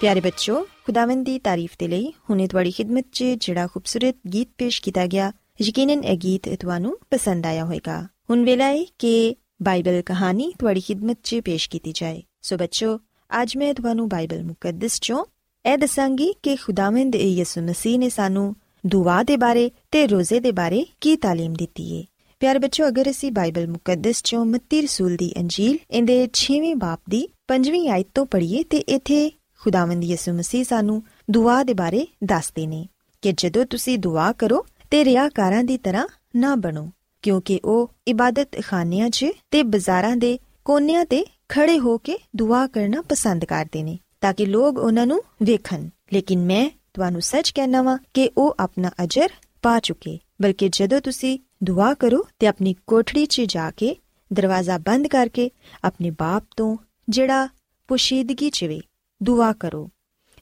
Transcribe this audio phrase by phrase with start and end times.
[0.00, 4.80] ਪਿਆਰੇ ਬੱਚੋ ਖੁਦਾਵੰਦ ਦੀ ਤਾਰੀਫ ਤੇ ਲਈ ਹੁਨੇ ਤੁਹਾਡੀ ਖidmat 'ਚ ਜਿਹੜਾ ਖੂਬਸੂਰਤ ਗੀਤ ਪੇਸ਼
[4.82, 5.32] ਕੀਤਾ ਗਿਆ
[5.62, 8.00] ਯਕੀਨਨ ਇਹ ਗੀਤ ਤੁਹਾਨੂੰ ਪਸੰਦ ਆਇਆ ਹੋਵੇਗਾ
[8.30, 12.98] ਹੁਣ ਵੇਲਾ ਹੈ ਕਿ ਬਾਈਬਲ ਕਹਾਣੀ ਤੁਹਾਡੀ ਖidmat 'ਚ ਪੇਸ਼ ਕੀਤੀ ਜਾਏ ਸੋ ਬੱਚੋ
[13.30, 15.24] ਅੱਜ ਮੈਂ ਤੁਹਾਨੂੰ ਬਾਈਬਲ ਮੁਕੱਦਸ 'ਚੋਂ
[15.64, 18.54] ਇਹ ਦੱਸਾਂਗੀ ਕਿ ਖੁਦਾਵੰਦ ਯਿਸੂ ਮਸੀਹ ਨੇ ਸਾਨੂੰ
[18.86, 22.04] ਦੁਆ ਦੇ ਬਾਰੇ ਤੇ ਰੋਜ਼ੇ ਦੇ ਬਾਰੇ ਕੀ تعلیم ਦਿੱਤੀ ਹੈ
[22.40, 27.20] ਪਿਆਰੇ ਬੱਚੋ ਅਗਰ ਅਸੀਂ ਬਾਈਬਲ ਮੁਕੱਦਸ 'ਚੋਂ ਮੱਤੀ ਰਸੂਲ ਦੀ ਅੰਜੀਲ ਇਹਦੇ 6ਵੇਂ ਬਾਪ ਦੀ
[27.48, 29.18] 5ਵੀਂ ਆਇਤ ਤੋਂ ਪੜ੍ਹੀਏ ਤੇ ਇੱਥੇ
[29.61, 32.87] ਖੁਦਾਵੰਦ ਯਿਸੂ ਮਸੀਹ ਸਾਨੂੰ ਦੁਆ ਦੇ ਬਾਰੇ ਦੱਸਦੇ ਨੇ
[33.21, 36.89] ਕਿ ਜਦੋਂ ਤੁਸੀਂ ਦੁਆ ਕਰੋ ਤੇ ਰਿਆਕਾਰਾਂ ਦੀ ਤਰ੍ਹਾਂ ਨਾ ਬਣੋ,
[37.21, 43.01] ਕਿਉਂਕਿ ਉਹ ਇਬਾਦਤ ਖਾਨਿਆਂ 'ਚ ਤੇ ਬਾਜ਼ਾਰਾਂ ਦੇ ਕੋਨਿਆਂ ਤੇ ਖੜੇ ਹੋ ਕੇ ਦੁਆ ਕਰਨਾ
[43.01, 47.97] ਪਸੰਦ ਕਰਦੇ ਨੇ, ਤਾਂ ਕਿ ਲੋਕ ਉਹਨਾਂ ਨੂੰ ਵੇਖਣ। ਲੇਕਿਨ ਮੈਂ ਤੁਹਾਨੂੰ ਸੱਚ ਕਹਿਣਾ ਵਾਂ
[48.13, 49.29] ਕਿ ਉਹ ਆਪਣਾ ਅਜਰ
[49.61, 53.95] ਪਾ ਚੁੱਕੇ, ਬਲਕਿ ਜਦੋਂ ਤੁਸੀਂ ਦੁਆ ਕਰੋ ਤੇ ਆਪਣੀ ਕੋਠੜੀ 'ਚ ਜਾ ਕੇ
[54.33, 55.49] ਦਰਵਾਜ਼ਾ ਬੰਦ ਕਰਕੇ
[55.83, 56.77] ਆਪਣੇ ਬਾਪ ਤੋਂ
[57.09, 57.47] ਜਿਹੜਾ
[57.87, 58.81] ਪੁਸ਼ੀਦਗੀ 'ਚ ਵੇ
[59.22, 59.88] ਦੁਆ ਕਰੋ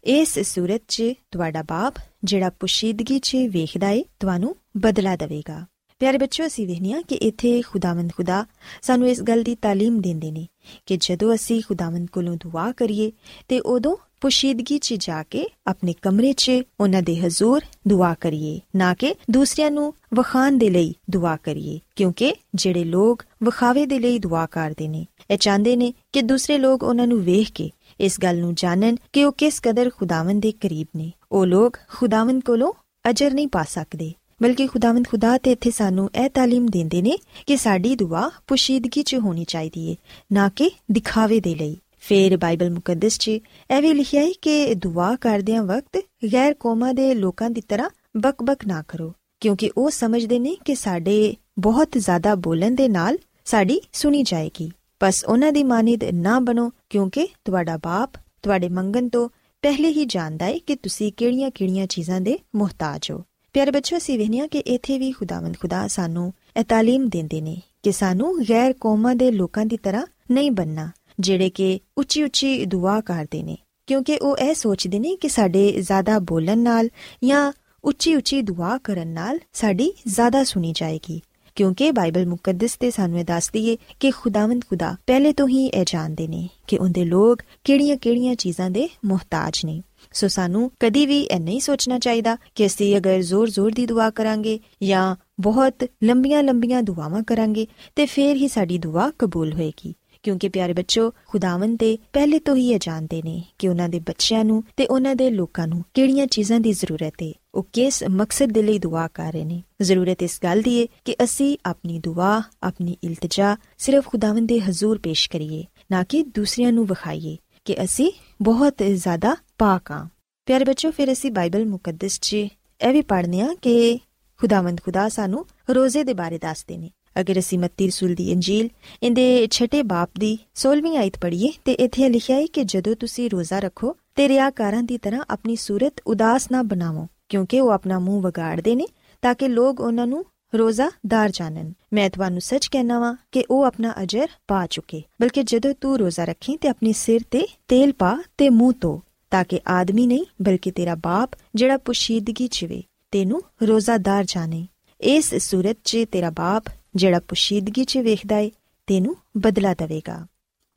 [0.07, 5.65] ਇਸ ਸੂਰਤ 'ਚ ਤੁਹਾਡਾ ਬਾਪ ਜਿਹੜਾ ਪੁਸ਼ੀਦਗੀ 'ਚ ਵੇਖਦਾ ਏ ਤੁਹਾਨੂੰ ਬਦਲਾ ਦੇਵੇਗਾ
[6.01, 8.45] ਪਿਆਰੇ ਬੱਚਿਓ ਅਸੀਂ ਵੇਖਨੀਆ ਕਿ ਇੱਥੇ ਖੁਦਾਵੰਦ ਖੁਦਾ
[8.83, 10.47] ਸਾਨੂੰ ਇਸ ਗੱਲ ਦੀ تعلیم ਦਿੰਦੇ ਨੇ
[10.87, 13.13] ਕਿ ਜਦੋਂ ਅਸੀਂ ਖੁਦਾਵੰਦ ਕੋਲੋਂ ਦੁਆ ਕਰੀਏ
[13.49, 18.93] ਤੇ ਉਦੋਂ ਪੁਸ਼ੀਦਗੀ 'ਚ ਜਾ ਕੇ ਆਪਣੇ ਕਮਰੇ 'ਚ ਉਹਨਾਂ ਦੇ ਹਜ਼ੂਰ ਦੁਆ ਕਰੀਏ ਨਾ
[18.95, 24.47] ਕਿ ਦੂਸਰਿਆਂ ਨੂੰ ਵਖਾਣ ਦੇ ਲਈ ਦੁਆ ਕਰੀਏ ਕਿਉਂਕਿ ਜਿਹੜੇ ਲੋਕ ਵਿਖਾਵੇ ਦੇ ਲਈ ਦੁਆ
[24.47, 27.71] ਕਰਦੇ ਨੇ ਇਹ ਚਾਹੁੰਦੇ ਨੇ ਕਿ ਦੂਸਰੇ ਲੋਕ ਉਹਨਾਂ ਨੂੰ ਵੇਖ ਕੇ
[28.01, 32.43] ਇਸ ਗੱਲ ਨੂੰ ਜਾਣਨ ਕਿ ਉਹ ਕਿਸ ਕਦਰ ਖੁਦਾਵੰਦ ਦੇ ਕਰੀਬ ਨੇ ਉਹ ਲੋਕ ਖੁਦਾਵੰਦ
[32.43, 32.73] ਕੋਲੋਂ
[33.05, 34.13] ਅਜਰ ਨਹੀਂ ਪਾ ਸਕਦੇ
[34.43, 37.17] ਬਲਕਿ ਖੁਦਾਵੰਦ ਖੁਦਾ ਤੇ ਇੱਥੇ ਸਾਨੂੰ ਇਹ تعلیم ਦਿੰਦੇ ਨੇ
[37.47, 39.97] ਕਿ ਸਾਡੀ ਦੁਆ ਪੁਸ਼ੀਦਗੀ 'ਚ ਹੋਣੀ ਚਾਹੀਦੀ ਹੈ
[40.33, 45.17] ਨਾ ਕਿ ਦਿਖਾਵੇ ਦੇ ਲਈ ਫੇਰ ਬਾਈਬਲ ਮੁਕੱਦਸ 'ਚ ਇਹ ਵੀ ਲਿਖਿਆ ਹੈ ਕਿ ਦੁਆ
[45.17, 46.03] ਕਰਦਿਆਂ ਵਕਤ
[46.33, 51.37] ਗੈਰ ਕੌਮਾਂ ਦੇ ਲੋਕਾਂ ਦੀ ਤਰ੍ਹਾਂ ਬਕਬਕ ਨਾ ਕਰੋ ਕਿਉਂਕਿ ਉਹ ਸਮਝਦੇ ਨੇ ਕਿ ਸਾਡੇ
[51.59, 54.71] ਬਹੁਤ ਜ਼ਿਆਦਾ ਬੋਲਣ ਦੇ ਨਾਲ ਸਾਡੀ ਸੁਣੀ ਜਾਏਗੀ
[55.03, 58.11] ਬਸ ਉਹਨਾਂ ਦੀ ਮਾਨਿਦ ਨਾ ਬਣੋ ਕਿਉਂਕਿ ਤੁਹਾਡਾ ਬਾਪ
[58.43, 59.29] ਤੁਹਾਡੇ ਮੰਗਣ ਤੋਂ
[59.63, 64.47] ਪਹਿਲੇ ਹੀ ਜਾਣਦਾ ਹੈ ਕਿ ਤੁਸੀਂ ਕਿਹੜੀਆਂ-ਕਿਹੜੀਆਂ ਚੀਜ਼ਾਂ ਦੇ ਮੁਹਤਾਜ ਹੋ ਪਿਆਰੇ ਬੱਚੋ ਅਸੀਂ ਵੇਖਿਆ
[64.47, 69.31] ਕਿ ਇੱਥੇ ਵੀ ਖੁਦਾਵੰਦ ਖੁਦਾ ਸਾਨੂੰ ਇਹ تعلیم ਦਿੰਦੇ ਨੇ ਕਿ ਸਾਨੂੰ ਗੈਰ ਕੌਮਾਂ ਦੇ
[69.31, 73.58] ਲੋਕਾਂ ਦੀ ਤਰ੍ਹਾਂ ਨਹੀਂ ਬੰਨਣਾ ਜਿਹੜੇ ਕਿ ਉੱਚੀ-ਉੱਚੀ ਦੁਆ ਕਰਦੇ ਨੇ,
[73.88, 76.90] ਕਿਉਂਕਿ ਉਹ ਇਹ ਸੋਚਦੇ ਨੇ ਕਿ ਸਾਡੇ ਜ਼ਿਆਦਾ ਬੋਲਣ ਨਾਲ
[77.24, 77.52] ਜਾਂ
[77.84, 81.22] ਉੱਚੀ-ਉੱਚੀ ਦੁਆ ਕਰਨ ਨਾਲ ਸਾਡੀ ਜ਼ਿਆਦਾ ਸੁਣੀ ਜਾਏਗੀ।
[81.56, 85.86] ਕਿਉਂਕਿ ਬਾਈਬਲ ਮੁਕੱਦਸ ਤੇ ਸਾਨੂੰ ਇਹ ਦੱਸਦੀ ਏ ਕਿ ਖੁਦਾਵੰਦ ਖੁਦਾ ਪਹਿਲੇ ਤੋਂ ਹੀ ਇਹ
[85.88, 89.82] ਜਾਣਦੇ ਨੇ ਕਿ ਉਹਦੇ ਲੋਕ ਕਿਹੜੀਆਂ-ਕਿਹੜੀਆਂ ਚੀਜ਼ਾਂ ਦੇ ਮੁਹਤਾਜ ਨੇ।
[90.14, 94.60] ਸੋ ਸਾਨੂੰ ਕਦੀ ਵੀ ਇਹ ਨਹੀਂ ਸੋਚਣਾ ਚਾਹੀਦਾ ਕਿ ਅਸੀਂ ਅਗਰ ਜ਼ੋਰ-ਜ਼ੋਰ ਦੀ ਦੁਆ ਕਰਾਂਗੇ
[94.84, 95.74] ਜਾਂ ਬਹੁਤ
[96.04, 99.94] ਲੰਬੀਆਂ-ਲੰਬੀਆਂ ਦੁਆਵਾਂ ਕਰਾਂਗੇ ਤੇ ਫੇਰ ਹੀ ਸਾਡੀ ਦੁਆ ਕਬੂਲ ਹੋਏਗੀ।
[100.30, 104.46] ਕਿਉਂਕਿ ਪਿਆਰੇ ਬੱਚੋ, ਖੁਦਾਵੰਦ ਤੇ ਪਹਿਲੇ ਤੋਂ ਹੀ ਇਹ ਜਾਣਦੇ ਨੇ ਕਿ ਉਹਨਾਂ ਦੇ ਬੱਚਿਆਂ
[104.46, 108.64] ਨੂੰ ਤੇ ਉਹਨਾਂ ਦੇ ਲੋਕਾਂ ਨੂੰ ਕਿਹੜੀਆਂ ਚੀਜ਼ਾਂ ਦੀ ਜ਼ਰੂਰਤ ਹੈ ਉਹ ਕਿਸ ਮਕਸਦ ਦੇ
[108.64, 109.64] ਲਈ ਦੁਆ ਕਰ ਰਹੇ ਨੇ?
[109.82, 114.98] ਜ਼ਰੂਰਤ ਇਸ ਗੱਲ ਦੀ ਹੈ ਕਿ ਅਸੀਂ ਆਪਣੀ ਦੁਆ, ਆਪਣੀ ਇਲਤਜਾ ਸਿਰਫ ਖੁਦਾਵੰਦ ਦੇ ਹਜ਼ੂਰ
[114.98, 118.12] ਪੇਸ਼ ਕਰੀਏ, ਨਾ ਕਿ ਦੂਸਰਿਆਂ ਨੂੰ ਵਿਖਾਈਏ ਕਿ ਅਸੀਂ
[118.42, 120.10] ਬਹੁਤ ਜ਼ਿਆਦਾ ਪਾਕ ਹਾਂ
[120.46, 124.00] ਪਿਆਰੇ ਬੱਚੋ, ਫਿਰ ਅਸੀਂ ਬਾਈਬਲ ਮੁਕੱਦਸ 'ਚ ਇਹ ਵੀ ਪੜ੍ਹਨੇ ਆ ਕਿ
[124.40, 128.70] ਖੁਦਾਵੰਦ ਖੁਦਾ ਸਾਨੂੰ ਰੋਜ਼ੇ ਦੇ ਬਾਰੇ ਦੱਸਦੇ ਨੇ। ਅਗਰ ਅਸੀਂ ਮੱਤੀ ਰਸੂਲ ਦੀ ਇੰਜੀਲ,
[129.04, 133.60] ਇਹਦੇ ਛਠੇ ਬਾਪ ਦੀ 16ਵੀਂ ਆਇਤ ਪੜ੍ਹੀਏ ਤੇ ਇੱਥੇ ਲਿਖਿਆ ਹੈ ਕਿ ਜਦੋਂ ਤੁਸੀਂ ਰੋਜ਼ਾ
[133.60, 138.76] ਰੱਖੋ ਤੇ ਰਿਆਕਾਰਾਂ ਦੀ ਤਰ੍ਹਾਂ ਆਪਣੀ ਸੂਰਤ ਉਦਾਸ ਨਾ ਬਣਾਵੋ, ਕਿਉਂਕਿ ਉਹ ਆਪਣਾ ਮੂੰਹ ਵਿਗਾੜਦੇ
[138.76, 138.88] ਨੇ
[139.24, 140.26] ਤਾਂ ਕਿ ਲੋਕ ਉਹਨਾਂ ਨੂੰ
[140.56, 145.44] ਰੋਜ਼ਾ ਦਾਰ ਜਾਣਨ। ਮੈਂ ਤੁਹਾਨੂੰ ਸੱਚ ਕਹਿਣਾ ਵਾਂ ਕਿ ਉਹ ਆਪਣਾ ਅਜਰ ਪਾ ਚੁੱਕੇ, ਬਲਕਿ
[145.44, 149.00] ਜਦੋਂ ਤੂੰ ਰੋਜ਼ਾ ਰੱਖੀ ਤੇ ਆਪਣੇ ਸਿਰ ਤੇ ਤੇਲ ਪਾ ਤੇ ਮੂੰਹ ਤੋਂ
[149.32, 154.68] ਤਾਂ ਕਿ ਆਦਮੀ ਨਹੀਂ, ਬਲਕਿ ਤੇਰਾ ਬਾਪ ਜਿਹੜਾ ਪੁਸ਼ੀਦਗੀ ਚ ਵੇ, ਤੈਨੂੰ ਰੋਜ਼ਾਦਾਰ ਜਾਣੇ।
[155.02, 156.64] ਇਸ ਸੂਰਤ 'ਚ ਤੇਰਾ ਬਾਪ
[156.96, 158.52] ਜਿਹੜਾ ਪੁਸ਼ੀਦਗੀ 'ਚ ਵੇਖਦਾ ਏ,
[158.88, 160.28] ਤੈਨੂੰ ਬਦਲਾ ਦੇਵੇਗਾ।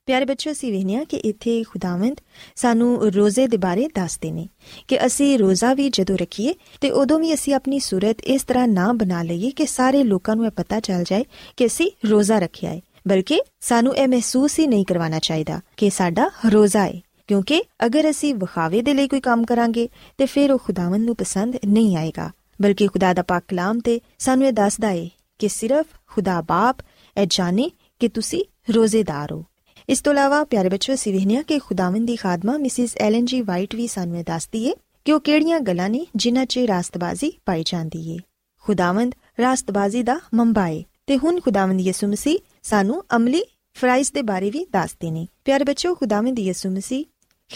[0.07, 2.21] ਪਿਆਰੇ ਬੱਚੋ ਅਸੀਂ ਵੇਖਿਆ ਕਿ ਇੱਥੇ ਖੁਦਾਵੰਦ
[2.57, 4.49] ਸਾਨੂੰ ਰੋਜ਼ੇ ਦੇ ਬਾਰੇ ਦੱਸਦੇ ਨੇ
[4.89, 8.93] ਕਿ ਅਸੀਂ ਰੋਜ਼ਾ ਵੀ ਜਦੋਂ ਰੱਖੀਏ ਤੇ ਉਦੋਂ ਵੀ ਅਸੀਂ ਆਪਣੀ ਸੂਰਤ ਇਸ ਤਰ੍ਹਾਂ ਨਾ
[8.93, 11.25] ਬਣਾ ਲਈਏ ਕਿ ਸਾਰੇ ਲੋਕਾਂ ਨੂੰ ਇਹ ਪਤਾ ਚੱਲ ਜਾਏ
[11.57, 16.31] ਕਿ ਅਸੀਂ ਰੋਜ਼ਾ ਰੱਖਿਆ ਹੈ ਬਲਕਿ ਸਾਨੂੰ ਇਹ ਮਹਿਸੂਸ ਹੀ ਨਹੀਂ ਕਰਵਾਉਣਾ ਚਾਹੀਦਾ ਕਿ ਸਾਡਾ
[16.49, 19.89] ਰੋਜ਼ਾ ਹੈ ਕਿਉਂਕਿ ਅਗਰ ਅਸੀਂ ਵਿਖਾਵੇ ਦੇ ਲਈ ਕੋਈ ਕੰਮ ਕਰਾਂਗੇ
[20.19, 22.31] ਤੇ ਫਿਰ ਉਹ ਖੁਦਾਵੰਦ ਨੂੰ ਪਸੰਦ ਨਹੀਂ ਆਏਗਾ।
[22.63, 25.09] ਬਲਕਿ ਖੁਦਾ ਦਾ ਪਾਕ ਕਲਾਮ ਤੇ ਸਾਨੂੰ ਇਹ ਦੱਸਦਾ ਹੈ
[25.43, 26.77] ਕਿ ਸਿਰਫ ਖੁਦਾ ਬਾਪ
[27.17, 29.45] ਇਹ ਜਾਣੇ ਕਿ ਤੁਸੀਂ ਰੋਜ਼ੇਦਾਰ ਹੋ।
[29.89, 33.75] ਇਸ ਤੋਂ ਇਲਾਵਾ ਪਿਆਰੇ ਬੱਚੋ ਅਸੀਂ ਵੇਖਿਆ ਕਿ ਖੁਦਾਵੰਦ ਦੀ ਖਾਦਮਾ ਮਿਸਿਸ ਐਲਨ ਜੀ ਵਾਈਟ
[33.75, 38.15] ਵੀ ਸਾਨੂੰ ਇਹ ਦੱਸਦੀ ਏ ਕਿ ਉਹ ਕਿਹੜੀਆਂ ਗੱਲਾਂ ਨੇ ਜਿਨ੍ਹਾਂ 'ਚ ਰਾਸਤਬਾਜ਼ੀ ਪਾਈ ਜਾਂਦੀ
[38.15, 38.17] ਏ।
[38.61, 43.43] ਖੁਦਾਵੰਦ ਰਾਸਤਬਾਜ਼ੀ ਦਾ ਮੰਬਾ ਏ ਤੇ ਹੁਣ ਖੁਦਾਵੰਦ ਯਿਸੂ ਮਸੀਹ ਸਾਨੂੰ ਅਮਲੀ
[43.75, 47.05] ਫਰਾਈਜ਼ ਦੇ ਬਾਰੇ ਵੀ ਦੱਸਦੇ ਨੇ। ਪਿਆਰੇ ਬੱਚੋ ਖੁਦਾਵੰਦ ਯਿਸੂ ਮਸੀਹ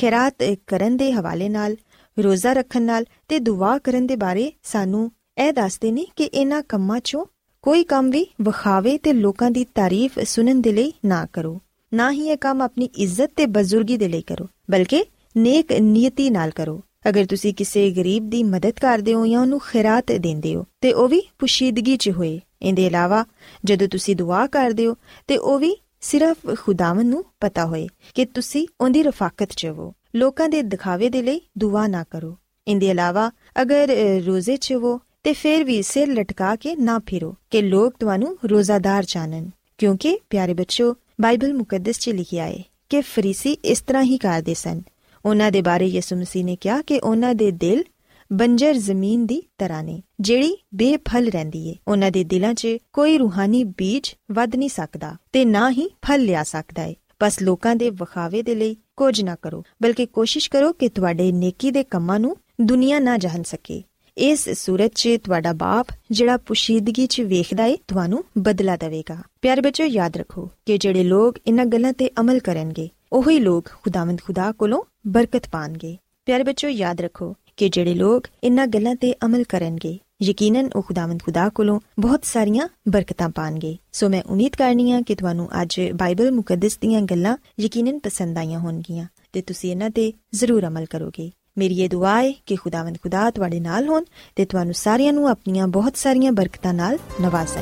[0.00, 0.34] ਖੈਰਾਤ
[0.66, 1.76] ਕਰਨ ਦੇ ਹਵਾਲੇ ਨਾਲ,
[2.18, 6.98] ਰੋਜ਼ਾ ਰੱਖਣ ਨਾਲ ਤੇ ਦੁਆ ਕਰਨ ਦੇ ਬਾਰੇ ਸਾਨੂੰ ਇਹ ਦੱਸਦੇ ਨੇ ਕਿ ਇਹਨਾਂ ਕੰਮਾਂ
[6.98, 7.26] 'ਚੋਂ
[7.66, 11.60] ਕੋਈ ਕੰਮ ਵੀ ਵਿਖਾਵੇ ਤੇ ਲੋਕਾਂ ਦੀ ਤਾਰੀਫ ਸੁਣਨ ਦੇ ਲਈ ਨਾ ਕਰੋ।
[11.92, 15.02] ਨਾ ਹੀ ਇਹ ਕੰਮ ਆਪਣੀ ਇੱਜ਼ਤ ਤੇ ਬਜ਼ੁਰਗੀ ਦੇ ਲਈ ਕਰੋ, ਬਲਕਿ
[15.36, 20.12] ਨੇਕ ਨੀਅਤੀ ਨਾਲ ਕਰੋ। ਅਗਰ ਤੁਸੀਂ ਕਿਸੇ ਗਰੀਬ ਦੀ ਮਦਦ ਕਰਦੇ ਹੋ ਜਾਂ ਉਹਨੂੰ ਖੈਰਾਤ
[20.12, 23.24] ਦਿੰਦੇ ਹੋ, ਤੇ ਉਹ ਵੀ ਪੁਸ਼ੀਦਗੀ 'ਚ ਹੋਏ। ਇਹਦੇ ਇਲਾਵਾ
[23.64, 24.96] ਜਦੋਂ ਤੁਸੀਂ ਦੁਆ ਕਰਦੇ ਹੋ,
[25.28, 30.48] ਤੇ ਉਹ ਵੀ ਸਿਰਫ ਖੁਦਾਵੰ ਨੂੰ ਪਤਾ ਹੋਏ ਕਿ ਤੁਸੀਂ ਉਹਦੀ ਰਫਾਕਤ 'ਚ ਹੋ। ਲੋਕਾਂ
[30.48, 33.30] ਦੇ ਦਿਖਾਵੇ ਦੇ ਲਈ ਦੁਆ ਨਾ ਕਰੋ। ਇੰਦੇ ਇਲਾਵਾ
[33.62, 33.90] ਅਗਰ
[34.26, 39.04] ਰੋਜ਼ੇ 'ਚ ਹੋ ਤੇ ਫਿਰ ਵੀ ਸਿਰ ਲਟਕਾ ਕੇ ਨਾ ਫਿਰੋ ਕਿ ਲੋਕ ਤੁਹਾਨੂੰ ਰੋਜ਼ਾਦਾਰ
[39.08, 44.54] ਜਾਣਨ। ਕਿਉਂਕਿ ਪਿਆਰੇ ਬੱਚੋ ਬਾਈਬਲ ਮੁਕੱਦਸ 'ਚ ਲਿਖਿਆ ਹੈ ਕਿ ਫਰੀਸੀ ਇਸ ਤਰ੍ਹਾਂ ਹੀ ਕਰਦੇ
[44.54, 44.82] ਸਨ।
[45.24, 47.84] ਉਹਨਾਂ ਦੇ ਬਾਰੇ ਯਿਸੂ ਮਸੀਹ ਨੇ ਕਿਹਾ ਕਿ ਉਹਨਾਂ ਦੇ ਦਿਲ
[48.32, 53.64] ਬੰਜਰ ਜ਼ਮੀਨ ਦੀ ਤਰ੍ਹਾਂ ਨੇ, ਜਿਹੜੀ ਬੇਫਲ ਰਹਿੰਦੀ ਏ। ਉਹਨਾਂ ਦੇ ਦਿਲਾਂ 'ਚ ਕੋਈ ਰੂਹਾਨੀ
[53.64, 58.42] ਬੀਜ ਵੱਧ ਨਹੀਂ ਸਕਦਾ ਤੇ ਨਾ ਹੀ ਫਲ ਲਿਆ ਸਕਦਾ ਏ। ਬਸ ਲੋਕਾਂ ਦੇ ਵਿਖਾਵੇ
[58.42, 62.98] ਦੇ ਲਈ ਕੁਝ ਨਾ ਕਰੋ, ਬਲਕਿ ਕੋਸ਼ਿਸ਼ ਕਰੋ ਕਿ ਤੁਹਾਡੇ ਨੇਕੀ ਦੇ ਕੰਮਾਂ ਨੂੰ ਦੁਨੀਆ
[62.98, 63.82] ਨਾ ਜਾਣ ਸਕੇ।
[64.18, 69.84] ਇਸ ਸੂਰਤ 'ਚ ਤੁਹਾਡਾ ਬਾਪ ਜਿਹੜਾ ਪੁਸ਼ੀਦਗੀ 'ਚ ਵੇਖਦਾ ਏ, ਤੁਹਾਨੂੰ ਬਦਲਾ ਦੇਵੇਗਾ। ਪਿਆਰੇ ਬੱਚੋ
[69.84, 74.82] ਯਾਦ ਰੱਖੋ ਕਿ ਜਿਹੜੇ ਲੋਕ ਇਹਨਾਂ ਗੱਲਾਂ ਤੇ ਅਮਲ ਕਰਨਗੇ, ਉਹੀ ਲੋਕ ਖੁਦਾਵੰਦ ਖੁਦਾ ਕੋਲੋਂ
[75.06, 75.96] ਬਰਕਤ ਪਾਣਗੇ।
[76.26, 81.22] ਪਿਆਰੇ ਬੱਚੋ ਯਾਦ ਰੱਖੋ ਕਿ ਜਿਹੜੇ ਲੋਕ ਇਹਨਾਂ ਗੱਲਾਂ ਤੇ ਅਮਲ ਕਰਨਗੇ, ਯਕੀਨਨ ਉਹ ਖੁਦਾਵੰਦ
[81.22, 86.30] ਖੁਦਾ ਕੋਲੋਂ ਬਹੁਤ ਸਾਰੀਆਂ ਬਰਕਤਾਂ ਪਾਣਗੇ। ਸੋ ਮੈਂ ਉਮੀਦ ਕਰਨੀ ਆ ਕਿ ਤੁਹਾਨੂੰ ਅੱਜ ਬਾਈਬਲ
[86.32, 91.81] ਮੁਕੱਦਸ ਦੀਆਂ ਗੱਲਾਂ ਯਕੀਨਨ ਪਸੰਦ ਆਈਆਂ ਹੋਣਗੀਆਂ ਤੇ ਤੁਸੀਂ ਇਹਨਾਂ ਤੇ ਜ਼ਰੂਰ ਅਮਲ ਕਰੋਗੇ। ਮੇਰੀ
[91.81, 94.03] ਇਹ ਦੁਆ ਹੈ ਕਿ ਖੁਦਾਵੰਦ ਖੁਦਾ ਤੁਹਾਡੇ ਨਾਲ ਹੋਣ
[94.35, 97.61] ਤੇ ਤੁਹਾਨੂੰ ਸਾਰਿਆਂ ਨੂੰ ਆਪਣੀਆਂ ਬਹੁਤ ਸਾਰੀਆਂ ਬਰਕਤਾਂ ਨਾਲ ਨਵਾਜ਼ੇ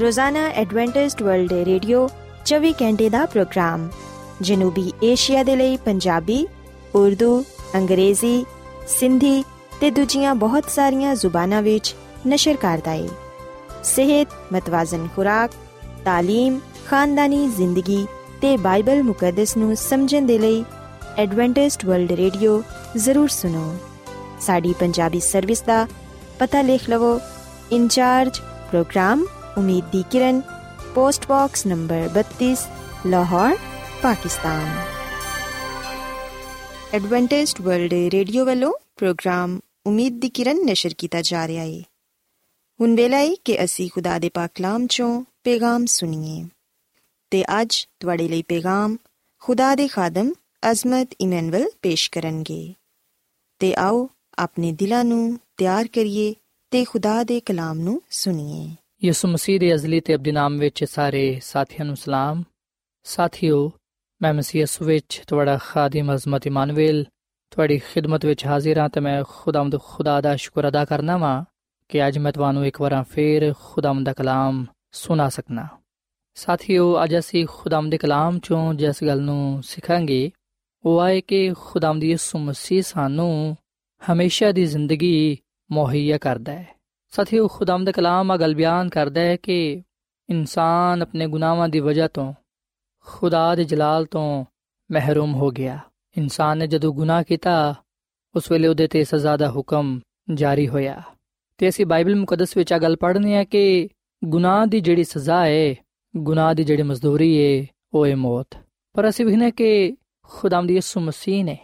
[0.00, 2.08] ਰੋਜ਼ਾਨਾ ਐਡਵੈਂਟਿਸਟ ਵਰਲਡ ਰੇਡੀਓ
[2.46, 3.88] 24 ਘੰਟੇ ਦਾ ਪ੍ਰੋਗਰਾਮ
[4.42, 6.46] ਜਨੂਬੀ ਏਸ਼ੀਆ ਦੇ ਲਈ ਪੰਜਾਬੀ
[6.94, 7.44] ਉਰਦੂ
[7.74, 8.44] ਅੰਗਰੇਜ਼ੀ
[8.88, 9.44] ਸਿੰਧੀ
[9.80, 11.94] ਤੇ ਦੂਜੀਆਂ ਬਹੁਤ ਸਾਰੀਆਂ ਜ਼ੁਬਾਨਾਂ ਵਿੱਚ
[12.28, 13.08] ਨਸ਼ਰ ਕਰਦਾ ਹੈ
[13.84, 15.50] ਸਿਹਤ ਮਤਵਾਜ਼ਨ ਖੁਰਾਕ
[16.04, 16.58] تعلیم
[16.89, 18.05] ਖਾਨਦਾਨੀ ਜ਼ਿੰਦਗੀ
[18.41, 20.63] ਤੇ ਬਾਈਬਲ ਮੁਕੱਦਸ ਨੂੰ ਸਮਝਣ ਦੇ ਲਈ
[21.17, 22.61] ਐਡਵੈਂਟਿਸਟ ਵਰਲਡ ਰੇਡੀਓ
[22.97, 23.77] ਜ਼ਰੂਰ ਸੁਨੋ
[24.41, 25.85] ਸਾਡੀ ਪੰਜਾਬੀ ਸਰਵਿਸ ਦਾ
[26.39, 27.19] ਪਤਾ ਲਿਖ ਲਵੋ
[27.71, 29.25] ਇਨਚਾਰਜ ਪ੍ਰੋਗਰਾਮ
[29.57, 30.41] ਉਮੀਦ ਦੀ ਕਿਰਨ
[30.95, 32.51] post box number 32
[33.05, 33.57] Lahore
[34.01, 34.75] Pakistan
[36.93, 41.81] Adventist World Radio ਵੱਲੋਂ ਪ੍ਰੋਗਰਾਮ ਉਮੀਦ ਦੀ ਕਿਰਨ ਨਿਸ਼ਰ ਕੀਤਾ ਜਾ ਰਿਹਾ ਹੈ
[42.79, 46.45] ਹੁਣ ਵੇਲੇ ਹੈ ਕਿ ਅਸੀਂ ਖੁਦਾ ਦੇ ਪਾਕ ਕਲਾਮ ਚੋਂ ਪੈਗਾਮ ਸੁਣੀਏ
[47.31, 48.97] ਤੇ ਅੱਜ ਤੁਹਾਡੇ ਲਈ ਪੈਗਾਮ
[49.39, 50.33] ਖੁਦਾ ਦੇ ਖਾਦਮ
[50.71, 52.73] ਅਜ਼ਮਤ ਇਮਨੁਅਲ ਪੇਸ਼ ਕਰਨਗੇ।
[53.59, 54.09] ਤੇ ਆਓ
[54.39, 56.35] ਆਪਣੇ ਦਿਲਾਂ ਨੂੰ ਤਿਆਰ ਕਰੀਏ
[56.71, 61.39] ਤੇ ਖੁਦਾ ਦੇ ਕਲਾਮ ਨੂੰ ਸੁਣੀਏ। ਯਿਸੂ ਮਸੀਹ ਦੇ ਅਜ਼ਲੀ ਤੇ ਅਬਦੀ ਨਾਮ ਵਿੱਚ ਸਾਰੇ
[61.43, 62.43] ਸਾਥੀਆਂ ਨੂੰ ਸਲਾਮ।
[63.03, 63.71] ਸਾਥਿਓ,
[64.21, 67.05] ਮੈਂ ਮਸੀਹ ਯਿਸੂ ਵਿੱਚ ਤੁਹਾਡਾ ਖਾਦਮ ਅਜ਼ਮਤ ਇਮਾਨੁਅਲ,
[67.51, 71.45] ਤੁਹਾਡੀ ਖਿਦਮਤ ਵਿੱਚ ਹਾਜ਼ਰ ਹਾਂ ਤੇ ਮੈਂ ਖੁਦਾਮਦ ਖੁਦਾ ਦਾ ਸ਼ੁਕਰ ਅਦਾ ਕਰਨਾ ਵਾਂ
[71.89, 75.67] ਕਿ ਅੱਜ ਮੈਂ ਤੁਹਾਨੂੰ ਇੱਕ ਵਾਰ ਫੇਰ ਖੁਦਾਵੰਦ ਦਾ ਕਲਾਮ ਸੁਣਾ ਸਕਣਾ
[76.39, 80.31] ਸਾਥੀਓ, ਅੱਜ ਅਸੀਂ ਖੁਦਾਵੰਦ ਦੇ ਕਲਾਮ ਚੋਂ ਜਿਸ ਗੱਲ ਨੂੰ ਸਿੱਖਾਂਗੇ,
[80.85, 83.57] ਉਹ ਆਏ ਕਿ ਖੁਦਾਵੰਦ ਯਿਸੂ ਮਸੀਹ ਸਾਨੂੰ
[84.11, 85.37] ਹਮੇਸ਼ਾ ਦੀ ਜ਼ਿੰਦਗੀ
[85.71, 86.67] ਮੁਹੱਈਆ ਕਰਦਾ ਹੈ।
[87.09, 89.83] ਸਾਥੀਓ ਖੁਦਾਵੰਦ ਦਾ ਕਲਾਮ ਆ ਗੱਲ ਬਿਆਨ ਕਰਦਾ ਹੈ ਕਿ
[90.29, 92.33] ਇਨਸਾਨ ਆਪਣੇ ਗੁਨਾਹਾਂ ਦੀ ਵਜ੍ਹਾ ਤੋਂ,
[93.05, 94.45] ਖੁਦਾ ਦੇ ਜਲਾਲ ਤੋਂ
[94.91, 95.79] ਮਹਿਰੂਮ ਹੋ ਗਿਆ।
[96.17, 97.75] ਇਨਸਾਨ ਨੇ ਜਦੋਂ ਗੁਨਾਹ ਕੀਤਾ,
[98.35, 99.99] ਉਸ ਵੇਲੇ ਉਹਦੇ ਤੇ ਸਜ਼ਾ ਦਾ ਹੁਕਮ
[100.33, 101.01] ਜਾਰੀ ਹੋਇਆ।
[101.57, 103.89] ਤੇ ਅਸੀਂ ਬਾਈਬਲ ਮੁਕੱਦਸ ਵਿੱਚ ਆ ਗੱਲ ਪੜ੍ਹਨੀ ਹੈ ਕਿ
[104.25, 105.75] ਗੁਨਾਹ ਦੀ ਜਿਹੜੀ ਸਜ਼ਾ ਹੈ
[106.17, 108.47] ਗੁਨਾਹ ਦੀ ਜਿਹੜੀ ਮਜ਼ਦੂਰੀ ਹੈ ਉਹ ਹੈ ਮੌਤ।
[108.93, 111.57] ਪਰ ਅਸੀਂ ਵਿਖਨੇ ਕਿ ਖੁਦਾਵੰਦ ਯਿਸੂ ਮਸੀਹ ਨੇ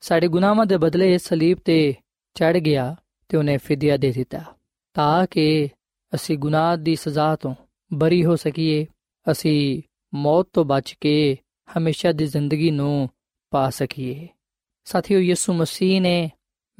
[0.00, 1.94] ਸਾਡੇ ਗੁਨਾਹਾਂ ਦੇ ਬਦਲੇ ਸਲੀਬ ਤੇ
[2.34, 2.96] ਚੜ ਗਿਆ
[3.28, 4.44] ਤੇ ਉਹਨੇ ਫਿਦਿਆ ਦੇ ਦਿੱਤਾ,
[4.94, 5.68] ਤਾਂ ਕਿ
[6.14, 7.54] ਅਸੀਂ ਗੁਨਾਹ ਦੀ ਸਜ਼ਾ ਤੋਂ
[7.92, 8.86] ਬਰੀ ਹੋ ਸਕੀਏ,
[9.30, 9.82] ਅਸੀਂ
[10.14, 11.36] ਮੌਤ ਤੋਂ ਬਚ ਕੇ
[11.78, 13.08] ਹਮੇਸ਼ਾ ਦੀ ਜ਼ਿੰਦਗੀ ਨੂੰ
[13.50, 14.28] ਪਾ ਸਕੀਏ।
[14.84, 16.30] ਸਾਥੀਓ, ਯਿਸੂ ਮਸੀਹ ਨੇ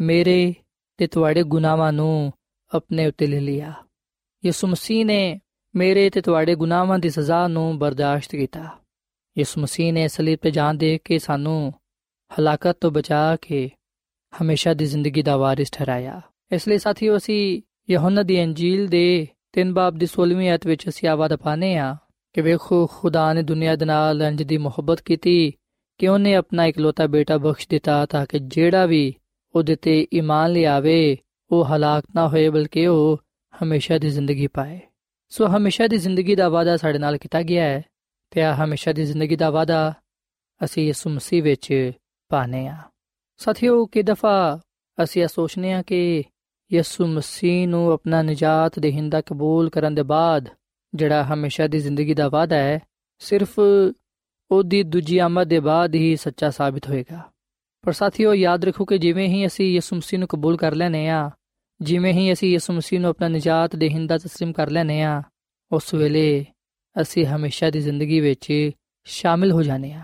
[0.01, 0.55] ਮੇਰੇ
[0.97, 2.33] ਤੇ ਤੁਹਾਡੇ ਗੁਨਾਹਾਂ ਨੂੰ
[2.75, 3.73] ਆਪਣੇ ਉੱਤੇ ਲੈ ਲਿਆ।
[4.45, 5.41] ਯਿਸੂ ਮਸੀਹ ਨੇ
[5.75, 8.65] ਮੇਰੇ ਤੇ ਤੁਹਾਡੇ ਗੁਨਾਹਾਂ ਦੀ ਸਜ਼ਾ ਨੂੰ ਬਰਦਾਸ਼ਤ ਕੀਤਾ।
[9.39, 11.75] ਯਿਸੂ ਮਸੀਹ ਨੇ ਸਲੀਬ ਤੇ ਜਾਨ ਦੇ ਕੇ ਸਾਨੂੰ
[12.39, 13.71] ਹਲਾਕਤ ਤੋਂ ਬਚਾ ਕੇ
[14.43, 16.21] ਹਮੇਸ਼ਾ ਦੀ ਜ਼ਿੰਦਗੀ ਦਾ ਵਾਰਿਸ ਠਹਿਰਾਇਆ।
[16.53, 21.09] ਇਸ ਲਈ ਸਾਥੀਓ, ਅਸੀਂ ਯਹੋਨਾ ਦੀ ਅੰਜੀਲ ਦੇ ਤਿੰਨ ਬਾਬ ਦੀ 16ਵੀਂ ਆਇਤ ਵਿੱਚ ਅਸੀਂ
[21.09, 21.97] ਆਵਾਜ਼ ਪਾਣੇ ਆ
[22.33, 25.53] ਕਿ ਵੇਖੋ, ਖੁਦਾ ਨੇ ਦੁਨੀਆ ਦੇ ਨਾਲ ਇੰਜ ਦੀ ਮੁਹੱਬਤ ਕੀਤੀ
[25.99, 29.15] ਕਿ ਉਹਨੇ ਆਪਣਾ ਇਕਲੌਤਾ ਬੇਟਾ ਬਖਸ਼ ਦਿੱਤਾ ਤਾਂ ਕਿ ਜਿਹੜਾ ਵੀ
[29.55, 31.19] ਉਹਦੇ ਤੇ ਈਮਾਨ ਲਿਆਵੇ,
[31.51, 33.21] ਉਹ ਹਲਾਕ ਨਾ ਹੋਏ ਬਲਕਿ ਉਹ
[33.63, 34.81] ਹਮੇਸ਼ਾ ਦੀ ਜ਼ਿੰਦਗੀ ਪਾਏ।
[35.33, 37.83] ਸੋ ਹਮੇਸ਼ਾ ਦੀ ਜ਼ਿੰਦਗੀ ਦਾ ਵਾਅਦਾ ਸਾਡੇ ਨਾਲ ਕੀਤਾ ਗਿਆ ਹੈ
[38.31, 39.95] ਤੇ ਆ ਹਮੇਸ਼ਾ ਦੀ ਜ਼ਿੰਦਗੀ ਦਾ ਵਾਅਦਾ
[40.65, 41.93] ਅਸੀਂ ਯਿਸੂ ਮਸੀਹ ਵਿੱਚ
[42.29, 42.77] ਪਾਣੇ ਆ
[43.37, 44.61] ਸਾਥੀਓ ਕਿ ਦਫਾ
[45.05, 46.25] ਅਸੀਂ ਇਹ ਸੋਚਨੇ ਆ ਕਿ
[46.73, 50.49] ਯਿਸੂ ਮਸੀਹ ਨੂੰ ਆਪਣਾ ਨਜਾਤ ਦੇਹਿੰਦਾ ਕਬੂਲ ਕਰਨ ਦੇ ਬਾਅਦ
[50.95, 52.81] ਜਿਹੜਾ ਹਮੇਸ਼ਾ ਦੀ ਜ਼ਿੰਦਗੀ ਦਾ ਵਾਅਦਾ ਹੈ,
[53.19, 53.59] ਸਿਰਫ
[54.51, 57.31] ਉਹਦੀ ਦੂਜੀ ਆਮਦ ਦੇ ਬਾਅਦ ਹੀ ਸੱਚਾ ਸਾਬਿਤ ਹੋਏਗਾ।
[57.83, 61.31] ਪਰ ਸਾਥੀਓ, ਯਾਦ ਰੱਖੋ ਕਿ ਜਿਵੇਂ ਹੀ ਅਸੀਂ ਯਿਸੂ ਮਸੀਹ ਨੂੰ ਕਬੂਲ ਕਰ ਲੈਨੇ ਆ
[61.82, 65.22] ਜਿਵੇਂ ਹੀ ਅਸੀਂ ਯਿਸੂ ਮਸੀਹ ਨੂੰ ਆਪਣਾ ਨਜਾਤ ਦੇਹਿੰਦਾ تسلیم ਕਰ ਲੈਨੇ ਆ
[65.72, 66.46] ਉਸ ਵੇਲੇ
[66.96, 68.52] ਅਸੀਂ ਹਮੇਸ਼ਾ ਦੀ ਜ਼ਿੰਦਗੀ ਵਿੱਚ
[69.08, 70.02] ਸ਼ਾਮਿਲ ਹੋ ਜਾਣੇ ਆ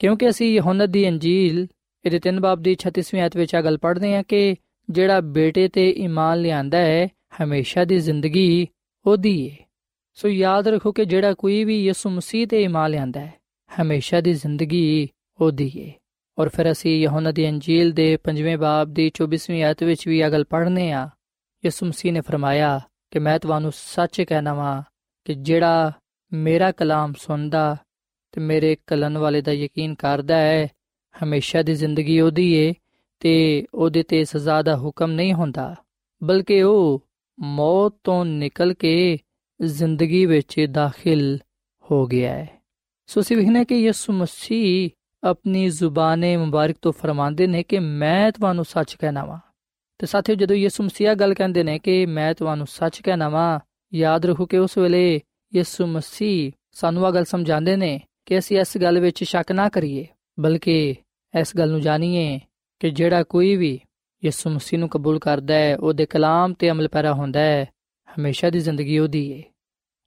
[0.00, 1.66] ਕਿਉਂਕਿ ਅਸੀਂ ਯਹੋਨਾ ਦੀ ਅੰਜੀਲ
[2.04, 4.56] ਇਹਦੇ ਤਿੰਨ ਬਾਬ ਦੀ 36ਵੀਂ ਆਇਤ ਵਿੱਚ ਆ ਗੱਲ ਪੜ੍ਹਦੇ ਆ ਕਿ
[4.88, 7.06] ਜਿਹੜਾ ਬੇਟੇ ਤੇ ਈਮਾਨ ਲਿਆਂਦਾ ਹੈ
[7.42, 8.66] ਹਮੇਸ਼ਾ ਦੀ ਜ਼ਿੰਦਗੀ
[9.06, 9.56] ਉਹਦੀ ਹੈ
[10.18, 13.32] ਸੋ ਯਾਦ ਰੱਖੋ ਕਿ ਜਿਹੜਾ ਕੋਈ ਵੀ ਯਿਸੂ ਮਸੀਹ ਤੇ ਈਮਾਨ ਲਿਆਂਦਾ ਹੈ
[13.70, 15.08] ਹਮੇਸ਼ਾ ਦੀ ਜ਼ਿੰਦਗੀ
[15.38, 15.92] ਉਹਦੀ ਹੈ
[16.38, 20.30] ਔਰ ਫਿਰ ਅਸੀਂ ਯਹੋਨਾ ਦੀ ਅੰਜੀਲ ਦੇ 5ਵੇਂ ਬਾਬ ਦੀ 24ਵੀਂ ਆਇਤ ਵਿੱਚ ਵੀ ਇਹ
[20.30, 21.08] ਗੱਲ ਪੜ੍ਹਨੇ ਆ
[21.65, 22.79] ਯਿਸੂ ਮਸੀਹ ਨੇ ਫਰਮਾਇਆ
[23.11, 24.83] ਕਿ ਮੈਂ ਤੁਹਾਨੂੰ ਸੱਚ ਕਹਿਣਾ ਵਾਂ
[25.25, 25.91] ਕਿ ਜਿਹੜਾ
[26.33, 27.77] ਮੇਰਾ ਕਲਾਮ ਸੁਣਦਾ
[28.31, 30.67] ਤੇ ਮੇਰੇ ਕਲਨ ਵਾਲੇ ਦਾ ਯਕੀਨ ਕਰਦਾ ਹੈ,
[31.23, 32.73] ਹਮੇਸ਼ਾ ਦੀ ਜ਼ਿੰਦਗੀ ਉਹਦੀ ਏ
[33.19, 35.75] ਤੇ ਉਹਦੇ ਤੇ ਸਜ਼ਾ ਦਾ ਹੁਕਮ ਨਹੀਂ ਹੁੰਦਾ,
[36.23, 37.07] ਬਲਕਿ ਉਹ
[37.39, 39.17] ਮੌਤ ਤੋਂ ਨਿਕਲ ਕੇ
[39.61, 41.39] ਜ਼ਿੰਦਗੀ ਵਿੱਚ ਦਾਖਲ
[41.91, 42.49] ਹੋ ਗਿਆ ਹੈ।
[43.05, 44.89] ਸੋ ਅਸੀਂ ਵੇਖਨੇ ਕਿ ਯਿਸੂ ਮਸੀਹ
[45.23, 49.39] ਆਪਣੀ ਜ਼ੁਬਾਨੇ ਮੁਬਾਰਕ ਤੋਂ ਫਰਮਾਉਂਦੇ ਨੇ ਕਿ ਮੈਂ ਤੁਹਾਨੂੰ ਸੱਚ ਕਹਿਣਾ ਵਾਂ।
[50.01, 53.59] ਤੇ ਸਾਥੀਓ ਜਦੋਂ ਯਿਸੂ ਮਸੀਹ ਗੱਲ ਕਹਿੰਦੇ ਨੇ ਕਿ ਮੈਂ ਤੁਹਾਨੂੰ ਸੱਚ ਕਹਿਣਾ ਵਾਂ,
[53.93, 55.21] ਯਾਦ ਰੱਖੋ ਕਿ ਉਸ ਵੇਲੇ
[55.55, 60.07] ਯਿਸੂ ਮਸੀਹ ਸਾਨੂੰ ਇਹ ਗੱਲ ਸਮਝਾਉਂਦੇ ਨੇ ਕਿ ਅਸੀਂ ਇਸ ਗੱਲ ਵਿੱਚ ਸ਼ੱਕ ਨਾ ਕਰੀਏ,
[60.39, 60.95] ਬਲਕਿ
[61.39, 62.39] ਇਸ ਗੱਲ ਨੂੰ ਜਾਣੀਏ
[62.79, 63.79] ਕਿ ਜਿਹੜਾ ਕੋਈ ਵੀ
[64.25, 67.65] ਯਿਸੂ ਮਸੀਹ ਨੂੰ ਕਬੂਲ ਕਰਦਾ ਹੈ, ਉਹਦੇ ਕਲਾਮ ਤੇ ਅਮਲ ਪੈਰਾ ਹੁੰਦਾ ਹੈ,
[68.07, 69.43] ਹਮੇਸ਼ਾ ਦੀ ਜ਼ਿੰਦਗੀ ਉਹਦੀ ਹੈ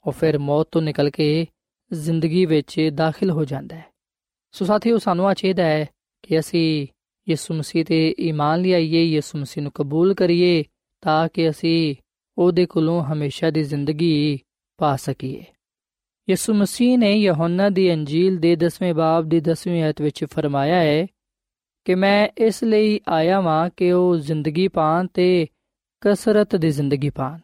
[0.06, 1.46] ਉਹ ਫਿਰ ਮੌਤ ਤੋਂ ਨਿਕਲ ਕੇ
[1.92, 3.84] ਜ਼ਿੰਦਗੀ ਵਿੱਚ ਦਾਖਲ ਹੋ ਜਾਂਦਾ ਹੈ।
[4.52, 5.86] ਸੋ ਸਾਥੀਓ ਸਾਨੂੰ ਆ ਚਾਹੀਦਾ ਹੈ
[6.22, 6.86] ਕਿ ਅਸੀਂ
[7.28, 10.64] ਯਿਸੂ ਮਸੀਹ ਤੇ ਈਮਾਨ ਲਿਆਈਏ, ਯਿਸੂ ਮਸੀਹ ਨੂੰ ਕਬੂਲ ਕਰੀਏ,
[11.00, 11.94] ਤਾਂ ਕਿ ਅਸੀਂ
[12.38, 14.38] ਉਹਦੇ ਕੋਲੋਂ ਹਮੇਸ਼ਾ ਦੀ ਜ਼ਿੰਦਗੀ
[14.78, 15.44] ਪਾ ਸਕੀਏ।
[16.30, 21.06] ਯਿਸੂ ਮਸੀਹ ਨੇ ਯਹੋਨਾ ਦੀ ਅੰਜੀਲ ਦੇ 10ਵੇਂ ਬਾਬ ਦੀ 10ਵੀਂ ਆਇਤ ਵਿੱਚ ਫਰਮਾਇਆ ਹੈ
[21.84, 25.46] ਕਿ ਮੈਂ ਇਸ ਲਈ ਆਇਆ ਵਾਂ ਕਿ ਉਹ ਜ਼ਿੰਦਗੀ ਪਾਣ ਤੇ
[26.00, 27.38] ਕਸਰਤ ਦੀ ਜ਼ਿੰਦਗੀ ਪਾਣ।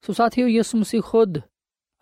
[0.00, 1.38] ਸੋ ਸਾਥੀਓ, ਯਿਸੂ ਮਸੀਹ ਖੁਦ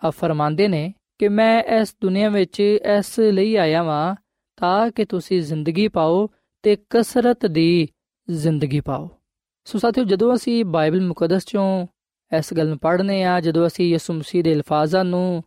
[0.04, 2.60] ਆ ਫਰਮਾਉਂਦੇ ਨੇ ਕਿ ਮੈਂ ਇਸ ਦੁਨੀਆ ਵਿੱਚ
[2.98, 4.14] ਇਸ ਲਈ ਆਇਆ ਵਾਂ
[4.56, 6.28] ਤਾਂ ਕਿ ਤੁਸੀਂ ਜ਼ਿੰਦਗੀ ਪਾਓ
[6.65, 7.87] ਤੇ ਕਸਰਤ ਦੀ
[8.27, 9.09] ਜ਼ਿੰਦਗੀ ਪਾਓ
[9.67, 11.87] ਸੋ ਸਾਥੀਓ ਜਦੋਂ ਅਸੀਂ ਬਾਈਬਲ ਮੁਕੱਦਸ ਚੋਂ
[12.31, 15.43] ਇਸ ਗੱਲ ਨੂੰ ਪੜ੍ਹਨੇ ਆ ਜਦੋਂ ਅਸੀਂ ਯਿਸੂ ਮਸੀਹ ਦੇ ਅਲਫਾਜ਼ਾਂ ਨੂੰ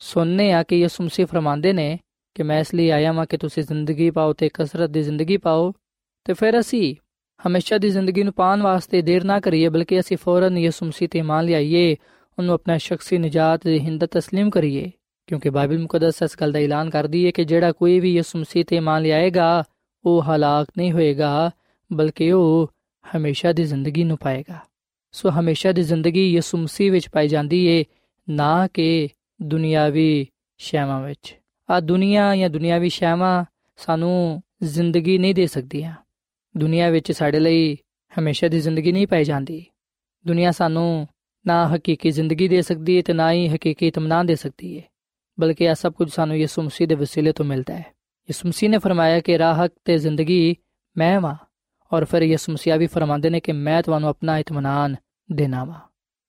[0.00, 1.98] ਸੁਣਨੇ ਆ ਕਿ ਯਿਸੂ ਮਸੀਹ ਫਰਮਾਉਂਦੇ ਨੇ
[2.36, 5.72] ਕਿ ਮੈਂ ਇਸ ਲਈ ਆਇਆ ਹਾਂ ਕਿ ਤੁਸੀਂ ਜ਼ਿੰਦਗੀ ਪਾਓ ਤੇ ਕਸਰਤ ਦੀ ਜ਼ਿੰਦਗੀ ਪਾਓ
[6.26, 6.94] ਤੇ ਫਿਰ ਅਸੀਂ
[7.40, 11.22] ਹਮੇਸ਼ਾ ਦੀ ਜ਼ਿੰਦਗੀ ਨੂੰ ਪਾਣ ਵਾਸਤੇ ਦੇਰ ਨਾ ਕਰੀਏ ਬਲਕਿ ਅਸੀਂ ਫੌਰਨ ਯਿਸੂ ਮਸੀਹ ਤੇ
[11.22, 11.96] ਮੰਨ ਲਿਆਈਏ
[12.38, 14.90] ਉਹਨੂੰ ਆਪਣਾ ਸ਼ਖਸੀ ਨਜਾਤ ਦੀ ਹਿੰਦਤ تسلیم ਕਰੀਏ
[15.28, 18.64] ਕਿਉਂਕਿ ਬਾਈਬਲ ਮੁਕੱਦਸ ਇਸ ਗੱਲ ਦਾ ਐਲਾਨ ਕਰਦੀ ਹੈ ਕਿ ਜਿਹੜਾ ਕੋਈ ਵੀ ਯਿਸੂ ਮਸੀਹ
[18.64, 19.64] ਤੇ ਮੰਨ ਲਿਆਏਗਾ
[20.05, 21.51] ਉਹ ਹਲਾਕ ਨਹੀਂ ਹੋਏਗਾ,
[21.93, 22.71] ਬਲਕਿ ਉਹ
[23.15, 24.59] ਹਮੇਸ਼ਾ ਦੀ ਜ਼ਿੰਦਗੀ ਨੂੰ ਪਾਏਗਾ।
[25.11, 27.85] ਸੋ ਹਮੇਸ਼ਾ ਦੀ ਜ਼ਿੰਦਗੀ ਯਿਸੂ ਮਸੀਹ ਵਿੱਚ ਪਾਈ ਜਾਂਦੀ ਏ,
[28.29, 29.09] ਨਾ ਕਿ
[29.41, 31.37] ਦੁਨਿਆਵੀ ਸ਼ੈਵਾਂ ਵਿੱਚ।
[31.69, 33.45] ਆ ਦੁਨੀਆ ਜਾਂ ਦੁਨਿਆਵੀ ਸ਼ੈਵਾਂ
[33.77, 35.93] ਸਾਨੂੰ ਜ਼ਿੰਦਗੀ ਨਹੀਂ ਦੇ ਸਕਦੀਆਂ।
[36.57, 37.77] ਦੁਨੀਆ ਵਿੱਚ ਸਾਡੇ ਲਈ
[38.19, 39.65] ਹਮੇਸ਼ਾ ਦੀ ਜ਼ਿੰਦਗੀ ਨਹੀਂ ਪਾਈ ਜਾਂਦੀ।
[40.27, 41.07] ਦੁਨੀਆ ਸਾਨੂੰ
[41.47, 44.83] ਨਾ ਹਕੀਕੀ ਜ਼ਿੰਦਗੀ ਦੇ ਸਕਦੀ ਹੈ ਤੇ ਨਾ ਹੀ ਹਕੀਕੀ ਇਤਮਾਨ ਦੇ ਸਕਦੀ ਹੈ
[45.39, 47.85] ਬਲਕਿ ਇਹ ਸਭ ਕੁਝ ਸਾਨੂੰ ਯਿਸੂ ਮਸੀਹ ਦੇ ਵਸੀਲੇ ਤੋਂ ਮਿਲਦਾ ਹੈ
[48.28, 50.56] ਯਿਸੂ ਮਸੀਹ ਨੇ ਫਰਮਾਇਆ ਕਿ ਰਾਹਤ ਤੇ ਜ਼ਿੰਦਗੀ
[50.96, 51.36] ਮੈਂ ਵਾਂ
[51.92, 54.96] ਔਰ ਫਿਰ ਯਿਸੂ ਮਸੀਹ ਵੀ ਫਰਮਾਉਂਦੇ ਨੇ ਕਿ ਮੈਂ ਤੁਹਾਨੂੰ ਆਪਣਾ ਇਤਮਾਨ
[55.32, 55.80] ਦੇਣਾ ਵਾਂ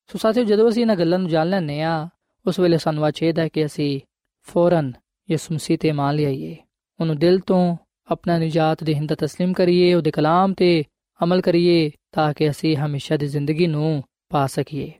[0.07, 2.09] ਸੋ ਸਾਥੀਓ ਜਦੋਂ ਅਸੀਂ ਇਹਨਾਂ ਗੱਲਾਂ ਨੂੰ ਜਾਣ ਲੈਂਦੇ ਆ
[2.45, 3.99] ਉਸ ਵੇਲੇ ਸਾਨੂੰ ਚਾਹੀਦਾ ਹੈ ਕਿ ਅਸੀਂ
[4.47, 4.93] ਫੌਰਨ
[5.29, 6.55] ਯਿਸੂ ਮਸੀਹ ਤੇ ਮੰਨ ਲਈਏ
[6.99, 7.77] ਉਹਨੂੰ ਦਿਲ ਤੋਂ
[8.11, 10.83] ਆਪਣਾ ਨਜਾਤ ਦੇ ਹਿੰਦ تسلیم ਕਰੀਏ ਉਹਦੇ ਕਲਾਮ ਤੇ
[11.23, 14.91] ਅਮਲ ਕਰੀਏ ਤਾਂ ਕਿ ਅਸੀਂ ਹਮੇਸ਼ਾ ਦੀ ਜ਼ਿੰਦਗੀ ਨੂੰ ਪਾ ਸਕੀਏ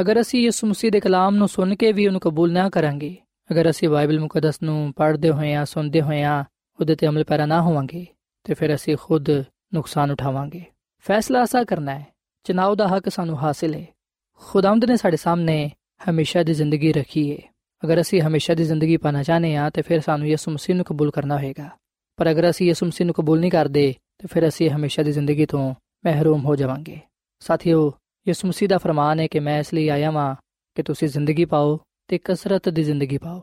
[0.00, 3.16] ਅਗਰ ਅਸੀਂ ਯਿਸੂ ਮਸੀਹ ਦੇ ਕਲਾਮ ਨੂੰ ਸੁਣ ਕੇ ਵੀ ਉਹਨੂੰ ਕਬੂਲ ਨਾ ਕਰਾਂਗੇ
[3.51, 6.43] ਅਗਰ ਅਸੀਂ ਬਾਈਬਲ ਮੁਕੱਦਸ ਨੂੰ ਪੜ੍ਹਦੇ ਹੋਏ ਆ ਸੁਣਦੇ ਹੋਏ ਆ
[6.79, 8.05] ਉਹਦੇ ਤੇ ਅਮਲ ਪੈਰਾ ਨਾ ਹੋਵਾਂਗੇ,
[8.43, 9.29] ਤੇ ਫਿਰ ਅਸੀਂ ਖੁਦ
[9.73, 10.63] ਨੁਕਸਾਨ ਉਠਾਵਾਂਗੇ।
[10.99, 12.07] ਫੈਸਲਾ ਅਸਾ ਕਰਨਾ ਹੈ।
[12.43, 13.85] ਚਨਾਉ ਦਾ ਹੱਕ ਸਾਨੂੰ ਹਾਸਿਲ ਹੈ।
[14.33, 15.71] ਖੁਦਾਵੰਦ ਨੇ ਸਾਡੇ ਸਾਹਮਣੇ
[16.09, 17.37] ਹਮੇਸ਼ਾ ਦੀ ਜ਼ਿੰਦਗੀ ਰੱਖੀ ਹੈ।
[17.85, 21.11] ਅਗਰ ਅਸੀਂ ਹਮੇਸ਼ਾ ਦੀ ਜ਼ਿੰਦਗੀ ਪਾਣਾ ਚਾਹਨੇ ਆ ਤੇ ਫਿਰ ਸਾਨੂੰ ਯਿਸੂ ਮਸੀਹ ਨੂੰ ਕਬੂਲ
[21.11, 21.69] ਕਰਨਾ ਹੋਏਗਾ।
[22.17, 25.45] ਪਰ ਅਗਰ ਅਸੀਂ ਯਿਸੂ ਮਸੀਹ ਨੂੰ ਕਬੂਲ ਨਹੀਂ ਕਰਦੇ, ਤੇ ਫਿਰ ਅਸੀਂ ਹਮੇਸ਼ਾ ਦੀ ਜ਼ਿੰਦਗੀ
[25.45, 26.99] ਤੋਂ ਮਹਿਰੂਮ ਹੋ ਜਾਵਾਂਗੇ।
[27.39, 27.93] ਸਾਥੀਓ,
[28.27, 30.35] ਯਿਸੂ ਮਸੀਹ ਦਾ ਫਰਮਾਨ ਹੈ ਕਿ ਮੈਂ ਇਸ ਲਈ ਆਇਆ ਵਾਂ
[30.75, 33.41] ਕਿ ਤੁਸੀਂ ਜ਼ਿੰਦਗੀ ਪਾਓ ਤੇ ਕਸਰਤ ਦੀ ਜ਼ਿੰਦਗੀ ਪਾਓ।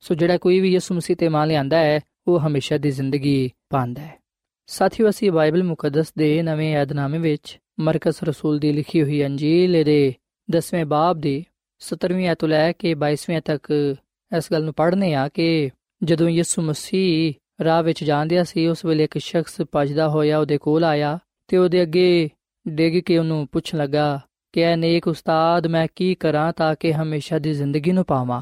[0.00, 4.02] ਸੋ ਜਿਹੜਾ ਕੋਈ ਵੀ ਯਿਸੂ ਮਸੀਹ ਤੇ ਮੰਨ ਲਿਆਂਦਾ ਹੈ, ਉਹ ਹਮੇਸ਼ਾ ਦੀ ਜ਼ਿੰਦਗੀ ਪਾਉਂਦਾ
[4.02, 4.18] ਹੈ।
[4.66, 10.14] ਸਾਥੀਓ, ਅਸੀਂ ਬਾਈਬਲ ਮੁਕੱਦਸ ਦੇ ਨਵੇਂ ਯਾਦਨਾਮੇ ਵਿੱਚ ਮਰਕਸ ਰਸੂਲ ਦੀ ਲਿਖੀ ਹੋਈ ਅੰਜੀਲ ਦੇ
[10.50, 11.44] 10ਵੇਂ ਬਾਬ ਦੀ
[11.80, 13.94] 17ਵੀਂ ਆਇਤ ਲੈ ਕੇ 22ਵੀਂ ਤੱਕ
[14.36, 15.70] ਇਸ ਗੱਲ ਨੂੰ ਪੜ੍ਹਨੇ ਆ ਕਿ
[16.04, 20.84] ਜਦੋਂ ਯਿਸੂ ਮਸੀਹ ਰਾਹ ਵਿੱਚ ਜਾਂਦਿਆ ਸੀ, ਉਸ ਵੇਲੇ ਇੱਕ ਸ਼ਖਸ ਭਜਦਾ ਹੋਇਆ ਉਹਦੇ ਕੋਲ
[20.84, 22.30] ਆਇਆ ਤੇ ਉਹਦੇ ਅੱਗੇ
[22.68, 24.20] ਡਿੱਗ ਕੇ ਉਹਨੂੰ ਪੁੱਛਣ ਲੱਗਾ
[24.58, 28.40] ਕਿ ਐ ਨੇਕ ਉਸਤਾਦ ਮੈਂ ਕੀ ਕਰਾਂ ਤਾਂ ਕਿ ਹਮੇਸ਼ਾ ਦੀ ਜ਼ਿੰਦਗੀ ਨੂੰ ਪਾਵਾਂ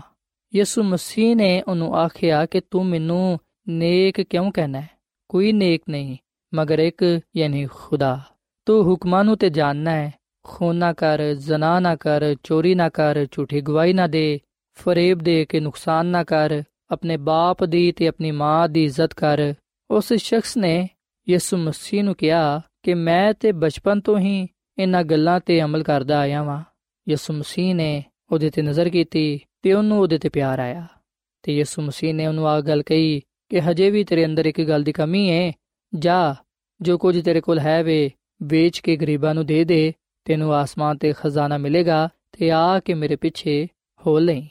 [0.55, 4.89] ਯਿਸੂ ਮਸੀਹ ਨੇ ਉਹਨੂੰ ਆਖਿਆ ਕਿ ਤੂੰ ਮੈਨੂੰ ਨੇਕ ਕਿਉਂ ਕਹਿਣਾ ਹੈ
[5.29, 6.17] ਕੋਈ ਨੇਕ ਨਹੀਂ
[6.55, 7.05] ਮਗਰ ਇੱਕ
[7.37, 8.21] ਯਾਨੀ ਖੁਦਾ
[8.67, 10.13] ਤੂੰ ਹੁਕਮਾਂ ਨੂੰ ਤੇ ਜਾਣਨਾ ਹੈ
[10.45, 14.41] ਖੂਨ ਨਾ ਕਰ ਜ਼ਨਾ ਨਾ ਕਰ ਚੋਰੀ ਨਾ ਕਰ ਝੂਠੀ ਗਵਾਹੀ ਨਾ ਦੇ
[14.79, 19.55] ਫਰੇਬ ਦੇ ਕੇ ਨੁਕਸਾਨ ਨਾ ਕਰ ਆਪਣੇ ਬਾਪ ਦੀ ਤੇ ਆਪਣੀ ਮਾਂ ਦੀ ਇੱਜ਼ਤ ਕਰ
[19.91, 20.89] ਉਸ ਸ਼ਖਸ ਨੇ
[21.29, 24.47] ਯਿਸੂ ਮਸੀਹ ਨੂੰ ਕਿਹਾ ਕਿ ਮੈਂ ਤੇ ਬਚਪਨ ਤੋਂ ਹੀ
[24.79, 26.63] ਇਹਨਾਂ ਗੱਲਾਂ ਤੇ ਅਮਲ ਕਰਦਾ ਆਇਆ ਵਾਂ।
[27.09, 30.87] ਯਿਸੂ ਮਸੀਹ ਨੇ ਉਹਦੇ ਤੇ ਨਜ਼ਰ ਕੀਤੀ ਤੇ ਉਹਨੂੰ ਉਹਦੇ ਤੇ ਪਿਆਰ ਆਇਆ।
[31.43, 34.83] ਤੇ ਯਿਸੂ ਮਸੀਹ ਨੇ ਉਹਨੂੰ ਆ ਗੱਲ ਕਹੀ ਕਿ ਹਜੇ ਵੀ ਤੇਰੇ ਅੰਦਰ ਇੱਕ ਗੱਲ
[34.83, 35.53] ਦੀ ਕਮੀ ਹੈ
[35.95, 36.35] ਜਾ,
[36.81, 38.11] ਜੋ ਕੁਝ ਤੇਰੇ ਕੋਲ ਹੈ ਵੇ,
[38.43, 39.93] ਵੇਚ ਕੇ ਗਰੀਬਾਂ ਨੂੰ ਦੇ ਦੇ,
[40.25, 43.67] ਤੈਨੂੰ ਆਸਮਾਨ ਤੇ ਖਜ਼ਾਨਾ ਮਿਲੇਗਾ ਤੇ ਆ ਕੇ ਮੇਰੇ ਪਿੱਛੇ
[44.07, 44.49] ਹੋ ਲਈ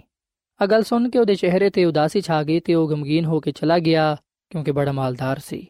[0.61, 3.51] ਆ ਗੱਲ ਸੁਣ ਕੇ ਉਹਦੇ ਚਿਹਰੇ ਤੇ ਉਦਾਸੀ ਛਾ ਗਈ ਤੇ ਉਹ ਗਮਗੀਨ ਹੋ ਕੇ
[3.51, 4.15] ਚਲਾ ਗਿਆ
[4.49, 5.67] ਕਿਉਂਕਿ ਬੜਾ ਮਾਲਦਾਰ ਸੀ।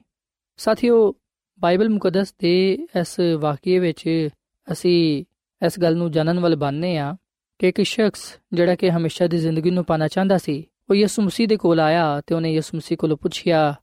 [0.57, 1.15] ਸਾਥੀਓ,
[1.59, 4.29] ਬਾਈਬਲ ਮੁਕੱਦਸ ਦੇ ਇਸ ਵਾਕਿਏ ਵਿੱਚ
[4.71, 5.23] ਅਸੀਂ
[5.65, 7.15] ਇਸ ਗੱਲ ਨੂੰ ਜਾਣਨ ਵਾਲੇ ਬਣਨੇ ਆ
[7.59, 11.47] ਕਿ ਇੱਕ ਸ਼ਖਸ ਜਿਹੜਾ ਕਿ ਹਮੇਸ਼ਾ ਦੀ ਜ਼ਿੰਦਗੀ ਨੂੰ ਪਾਣਾ ਚਾਹੁੰਦਾ ਸੀ, ਉਹ ਯਿਸੂ ਮਸੀਹ
[11.47, 13.75] ਦੇ ਕੋਲ ਆਇਆ ਤੇ ਉਹਨੇ ਯਿਸੂ ਮਸੀਹ ਕੋਲੋਂ ਪੁੱਛਿਆ,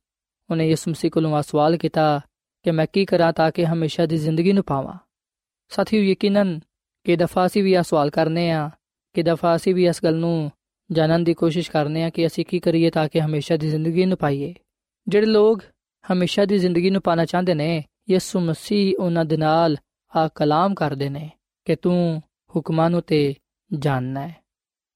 [0.51, 2.21] ਉਹਨੇ ਯਿਸੂ ਮਸੀਹ ਕੋਲੋਂ ਆ ਸਵਾਲ ਕੀਤਾ
[2.63, 4.99] ਕਿ ਮੈਂ ਕੀ ਕਰਾਂ ਤਾਂ ਕਿ ਹਮੇਸ਼ਾ ਦੀ ਜ਼ਿੰਦਗੀ ਨੂੰ ਪਾਵਾਂ।
[5.69, 6.61] ਸਾਥੀਓ ਯਕੀਨਨ
[7.05, 8.71] ਕਿ ਦਫਾ ਅਸੀਂ ਵੀ ਆ ਸਵਾਲ ਕਰਨੇ ਆ
[9.15, 10.51] ਕਿ ਦਫਾ ਅਸੀਂ ਵੀ ਇਸ ਗੱਲ ਨੂੰ
[10.93, 14.19] ਜਾਣਨ ਦੀ ਕੋਸ਼ਿਸ਼ ਕਰਨੇ ਆ ਕਿ ਅਸੀਂ ਕੀ ਕਰੀਏ ਤਾਂ ਕਿ ਹਮੇਸ਼ਾ ਦੀ ਜ਼ਿੰਦਗੀ ਨੂੰ
[14.19, 14.55] ਪਾਈਏ।
[15.09, 15.63] ਜਿਹੜੇ ਲੋਕ
[16.13, 19.77] ਹਮੇਸ਼ਾ ਦੀ ਜ਼ਿੰਦਗੀ ਨੂੰ ਪਾਣਾ ਚਾਹੁੰਦੇ ਨੇ, ਯਿਸੂ ਮਸੀਹ ਉਹਨਾਂ ਦੇ ਨਾਲ
[20.17, 21.31] ਆ ਕਲਾਮ ਕਰਦੇ ਨੇ
[21.65, 22.23] ਕਿ ਤੂੰ
[22.57, 23.35] ਹੁਕਮਾਂ ਨੂੰ ਤੇ
[23.79, 24.37] ਜਾਣਨਾ ਹੈ।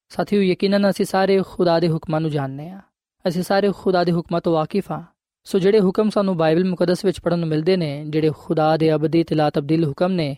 [0.09, 2.81] ਸਾਥੀਓ, ਯਕੀਨਨ ਅਸੀਂ ਸਾਰੇ ਖੁਦਾ ਦੇ ਹੁਕਮਾਂ ਨੂੰ ਜਾਣਦੇ ਆ
[3.29, 5.03] ਅਸੀਂ ਸਾਰੇ ਖੁਦਾ ਦੇ ਹੁਕਮਾਂ ਤੋਂ ਵਾਕਿਫ ਹਾਂ।
[5.45, 9.25] ਸੋ ਜਿਹੜੇ ਹੁਕਮ ਸਾਨੂੰ ਬਾਈਬਲ ਮੁਕੱਦਸ ਵਿੱਚ ਪੜਨ ਨੂੰ ਮਿਲਦੇ ਨੇ, ਜਿਹੜੇ ਖੁਦਾ ਦੇ ਅਬਦੀ
[9.25, 10.37] ਤੇ ਲਾ ਤਬਦੀਲ ਹੁਕਮ ਨੇ,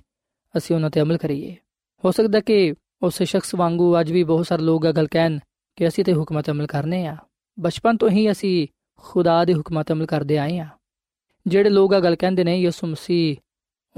[0.57, 1.57] ਅਸੀਂ ਉਹਨਾਂ ਤੇ ਅਮਲ ਕਰੀਏ।
[2.05, 5.39] ਹੋ ਸਕਦਾ ਕਿ ਉਸ ਸ਼ਖਸ ਵਾਂਗੂ ਅੱਜ ਵੀ ਬਹੁਤ ਸਾਰੇ ਲੋਕ ਇਹ ਗੱਲ ਕਹਿਣ
[5.77, 7.17] ਕਿ ਅਸੀਂ ਤੇ ਹੁਕਮਾਂ ਤੇ ਅਮਲ ਕਰਨੇ ਆ
[7.61, 10.69] ਬਚਪਨ ਤੋਂ ਹੀ ਅਸੀਂ ਖੁਦਾ ਦੇ ਹੁਕਮਾਂ ਤੇ ਅਮਲ ਕਰਦੇ ਆਏ ਆ
[11.47, 13.37] ਜਿਹੜੇ ਲੋਕ ਇਹ ਗੱਲ ਕਹਿੰਦੇ ਨੇ, ਯਿਸੂ ਮਸੀਹ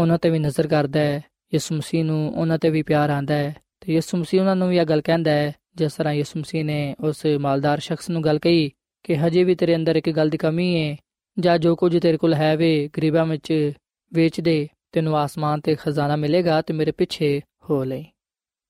[0.00, 3.56] ਉਹਨਾਂ ਤੇ ਵੀ ਨਜ਼ਰ ਕਰਦਾ ਹੈ, ਯਿਸੂ ਮਸੀਹ ਨੂੰ ਉਹਨਾਂ ਤੇ ਵੀ ਪਿਆਰ ਆਂਦਾ ਹੈ
[3.80, 6.94] ਤੇ ਯਿਸੂ ਮਸੀਹ ਉਹਨਾਂ ਨੂੰ ਵੀ ਇਹ ਗੱਲ ਕਹਿੰਦਾ ਹੈ, ਜਿਸ ਤਰ੍ਹਾਂ ਯਿਸੂ ਮਸੀਹ ਨੇ
[7.00, 8.70] ਉਸ ਮਾਲਦਾਰ ਸ਼ਖਸ ਨੂੰ ਗੱਲ ਕਹੀ
[9.02, 10.96] ਕਿ ਹਜੇ ਵੀ ਤੇਰੇ ਅੰਦਰ ਇੱਕ ਗੱਲ ਦੀ ਕਮੀ ਹੈ
[11.38, 13.72] ਜਾਂ ਜੋ ਕੁਝ ਤੇਰੇ ਕੋਲ ਹੈ ਵੇ, ਗਰੀਬਾਂ ਵਿੱਚ
[14.12, 18.02] ਵੇਚ ਦੇ, ਤੈਨੂੰ ਆਸਮਾਨ ਤੇ ਖਜ਼ਾਨਾ ਮਿਲੇਗਾ ਤੇ ਮੇਰੇ ਪਿੱਛੇ ਹੋ ਲੈ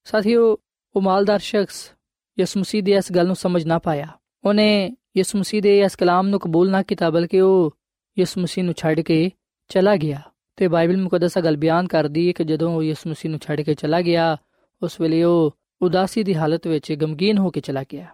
[0.05, 0.57] ਸਾਥੀਓ,
[0.97, 1.93] ਉਹ ਮਾਲਦਾਰ ਸ਼ਖਸ
[2.39, 4.09] ਯਿਸੂ ਮਸੀਹ ਦੀ ਇਸ ਗੱਲ ਨੂੰ ਸਮਝ ਨਾ ਪਾਇਆ।
[4.45, 7.77] ਉਹਨੇ ਯਿਸੂ ਮਸੀਹ ਦੇ ਇਸ ਕਲਾਮ ਨੂੰ ਕਬੂਲ ਨਾ ਕੀਤਾ, ਬਲਕਿ ਉਹ
[8.19, 9.31] ਯਿਸੂ ਮਸੀਹ ਨੂੰ ਛੱਡ ਕੇ
[9.69, 10.23] ਚਲਾ ਗਿਆ।
[10.57, 13.75] ਤੇ ਬਾਈਬਲ ਮੁਕੱਦਸ ਗੱਲ ਬਿਆਨ ਕਰਦੀ ਹੈ ਕਿ ਜਦੋਂ ਉਹ ਯਿਸੂ ਮਸੀਹ ਨੂੰ ਛੱਡ ਕੇ
[13.75, 14.37] ਚਲਾ ਗਿਆ,
[14.83, 18.07] ਉਸ ਵੇਲੇ ਉਹ ਉਦਾਸੀ ਦੀ ਹਾਲਤ ਵਿੱਚ ਗਮਗੀਨ ਹੋ ਕੇ ਚਲਾ ਗਿਆ।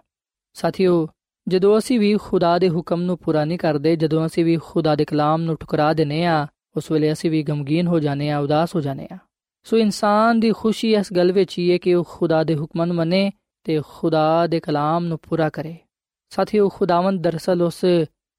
[0.53, 1.07] ਸਾਥੀਓ,
[1.47, 5.05] ਜਦੋਂ ਅਸੀਂ ਵੀ ਖੁਦਾ ਦੇ ਹੁਕਮ ਨੂੰ ਪੂਰਾ ਨਹੀਂ ਕਰਦੇ, ਜਦੋਂ ਅਸੀਂ ਵੀ ਖੁਦਾ ਦੇ
[5.05, 6.47] ਕਲਾਮ ਨੂੰ ਠੁਕਰਾ ਦਿੰਨੇ ਆ
[6.77, 9.17] ਉਸ ਵੇਲੇ ਅਸੀਂ ਵੀ ਗਮਗੀਨ ਹੋ ਜਾਂਦੇ ਆ ਉਦਾਸ ਹੋ ਜਾਂਦੇ ਆ
[9.63, 12.95] ਸੋ ਇਨਸਾਨ ਦੀ ਖੁਸ਼ੀ ਇਸ ਗੱਲ ਵਿੱਚ ਹੀ ਹੈ ਕਿ ਉਹ ਖੁਦਾ ਦੇ ਹੁਕਮਾਂ ਨੂੰ
[12.95, 13.31] ਮੰਨੇ
[13.63, 15.75] ਤੇ ਖੁਦਾ ਦੇ ਕਲਾਮ ਨੂੰ ਪੂਰਾ ਕਰੇ।
[16.29, 17.85] ਸਾਥੀਓ, ਖੁਦਾਵੰਦ ਦਰਸਲ ਉਸ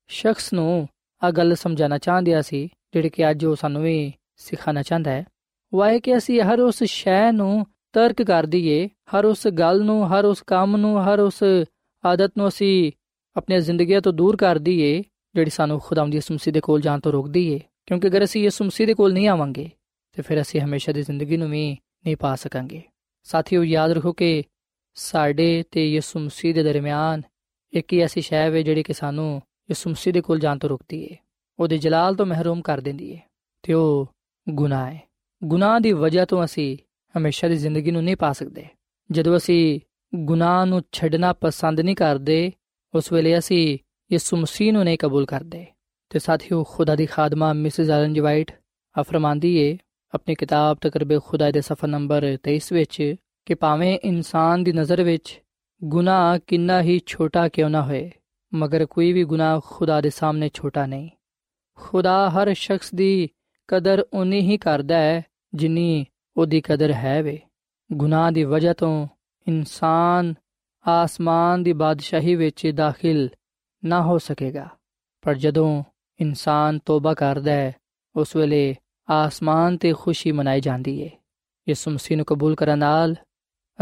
[0.08, 0.88] ਸ਼ਖਸ ਨੂੰ
[1.22, 5.26] ਆ ਗੱਲ ਸਮਝਾਉਣਾ ਚਾਹੁੰਦਿਆ ਸੀ ਜਿਹੜੇ ਕਿ ਅੱਜ ਉਹ ਸਾਨੂੰ ਵੀ ਸਿਖਾਉਣਾ ਚਾਹੁੰਦਾ ਹੈ।
[5.72, 10.08] ਉਹ ਹੈ ਕਿ ਅਸੀਂ ਹਰ ਉਸ ਸ਼ੈ ਨੂੰ ਤਰਕ ਕਰ ਦਈਏ, ਹਰ ਉਸ ਗੱਲ ਨੂੰ,
[10.08, 11.42] ਹਰ ਉਸ ਕੰਮ ਨੂੰ, ਹਰ ਉਸ
[12.04, 12.92] ਆਦਤ ਨੂੰ ਅਸੀਂ
[13.36, 15.02] ਆਪਣੀ ਜ਼ਿੰਦਗੀ ਤੋਂ ਦੂਰ ਕਰ ਦਈਏ,
[15.34, 18.64] ਜਿਹੜੀ ਸਾਨੂੰ ਖੁਦਾਵੰਦ ਯਿਸੂ ਮਸੀਹ ਦੇ ਕੋਲ ਜਾਣ ਤੋਂ ਰੋਕਦੀ ਏ ਕਿਉਂਕਿ ਅਗਰ ਅਸੀਂ ਯਿਸੂ
[18.64, 19.70] ਮਸੀਹ ਦੇ ਕੋਲ ਨਹੀਂ ਆਵਾਂਗੇ,
[20.12, 21.72] ਤੇ ਫਿਰ ਅਸੀਂ ਹਮੇਸ਼ਾ ਦੀ ਜ਼ਿੰਦਗੀ ਨੂੰ ਵੀ
[22.04, 22.82] ਨਹੀਂ ਪਾ ਸਕਾਂਗੇ।
[23.22, 24.42] ਸਾਥੀਓ, ਯਾਦ ਰੱਖੋ ਕਿ
[24.94, 27.22] ਸਾਡੇ ਤੇ ਯਿਸੂ ਮਸੀਹ ਦੇ ਦਰਮਿਆਨ
[27.72, 31.02] ਇੱਕ ਹੀ ਐਸੀ ਸ਼ੈ ਹੈ ਜਿਹੜੀ ਕਿ ਸਾਨੂੰ ਯਿਸੂ ਮਸੀਹ ਦੇ ਕੋਲ ਜਾਣ ਤੋਂ ਰੋਕਦੀ
[31.04, 31.16] ਏ
[31.60, 33.18] ਉਹਦੇ ਜਲਾਲ ਤੋਂ ਮਹਿਰੂਮ ਕਰ ਦਿੰਦੀ ਏ
[33.62, 34.08] ਤੇ ਉਹ
[34.48, 35.08] ਗੁਨਾਹ ਹੈ
[35.44, 36.78] ਗੁਨਾਹ ਦੀ ਵਜ੍ਹਾ ਤੋਂ ਅਸੀਂ
[37.18, 38.66] ਹਮੇਸ਼ਾ ਦੀ ਜ਼ਿੰਦਗੀ ਨੂੰ ਨਹੀਂ ਪਾ ਸਕਦੇ।
[39.10, 39.80] ਜਦੋਂ ਅਸੀਂ
[40.14, 42.52] ਗੁਨਾਹ ਨੂੰ ਛੱਡਣਾ ਪਸੰਦ ਨਹੀਂ ਕਰਦੇ,
[42.94, 43.78] ਉਸ ਵੇਲੇ ਅਸੀਂ
[44.12, 45.66] ਯਿਸੂ ਮਸੀਹ ਨੂੰ ਨਹੀਂ ਕਬੂਲ ਕਰਦੇ।
[46.10, 48.52] ਤੇ ਸਾਥੀਓ, ਖੁਦਾ ਦੀ ਖਾਦਮਾ ਮਿਸਿਸ ਐਲਨ ਜੀ ਵਾਈਟ
[49.00, 49.78] ਅਫਰਮਾਂਦੀ ਏ,
[50.14, 53.14] ਆਪਣੀ ਕਿਤਾਬ ਤਕਰਬੇ ਖੁਦਾ ਦੇ ਸਫਾ ਨੰਬਰ 23 ਵਿੱਚ
[53.46, 55.42] ਕਿ ਭਾਵੇਂ ਇਨਸਾਨ ਦੀ ਨਜ਼ਰ ਵਿੱਚ
[55.84, 58.10] ਗੁਨਾਹ ਕਿੰਨਾ ਹੀ ਛੋਟਾ ਕਿਉਂ ਨਾ ਹੋਏ,
[58.54, 61.08] ਮਗਰ ਕੋਈ ਵੀ ਗੁਨਾਹ ਖੁਦਾ ਦੇ ਸਾਹਮਣੇ ਛੋਟਾ ਨਹੀਂ।
[61.80, 63.28] ਖੁਦਾ ਹਰ ਸ਼ਖਸ ਦੀ
[63.68, 65.22] ਕਦਰ ਉਨੀ ਹੀ ਕਰਦਾ ਹੈ,
[65.54, 67.40] ਜਿੰਨੀ ਉਹਦੀ ਕਦਰ ਹੈ ਵੇ।
[67.92, 69.08] ਗੁਨਾਹ ਦੀ ਵਜ੍ਹਾ ਤੋਂ
[69.48, 70.34] ਇਨਸਾਨ
[70.88, 73.28] ਆਸਮਾਨ ਦੀ ਬਾਦਸ਼ਾਹੀ ਵਿੱਚ ਦਾਖਲ
[73.84, 74.68] ਨਾ ਹੋ ਸਕੇਗਾ।
[75.22, 75.84] ਪਰ ਜਦੋਂ
[76.20, 77.74] ਇਨਸਾਨ ਤੋਬਾ ਕਰਦਾ ਹੈ,
[78.16, 78.76] ਉਸ ਵੇਲੇ
[79.10, 81.10] ਆਸਮਾਨ ਤੇ ਖੁਸ਼ੀ ਮਨਾਈ ਜਾਂਦੀ ਹੈ
[81.68, 83.14] ਯਿਸੂ ਮਸੀਹ ਨੂੰ ਕਬੂਲ ਕਰਨ ਨਾਲ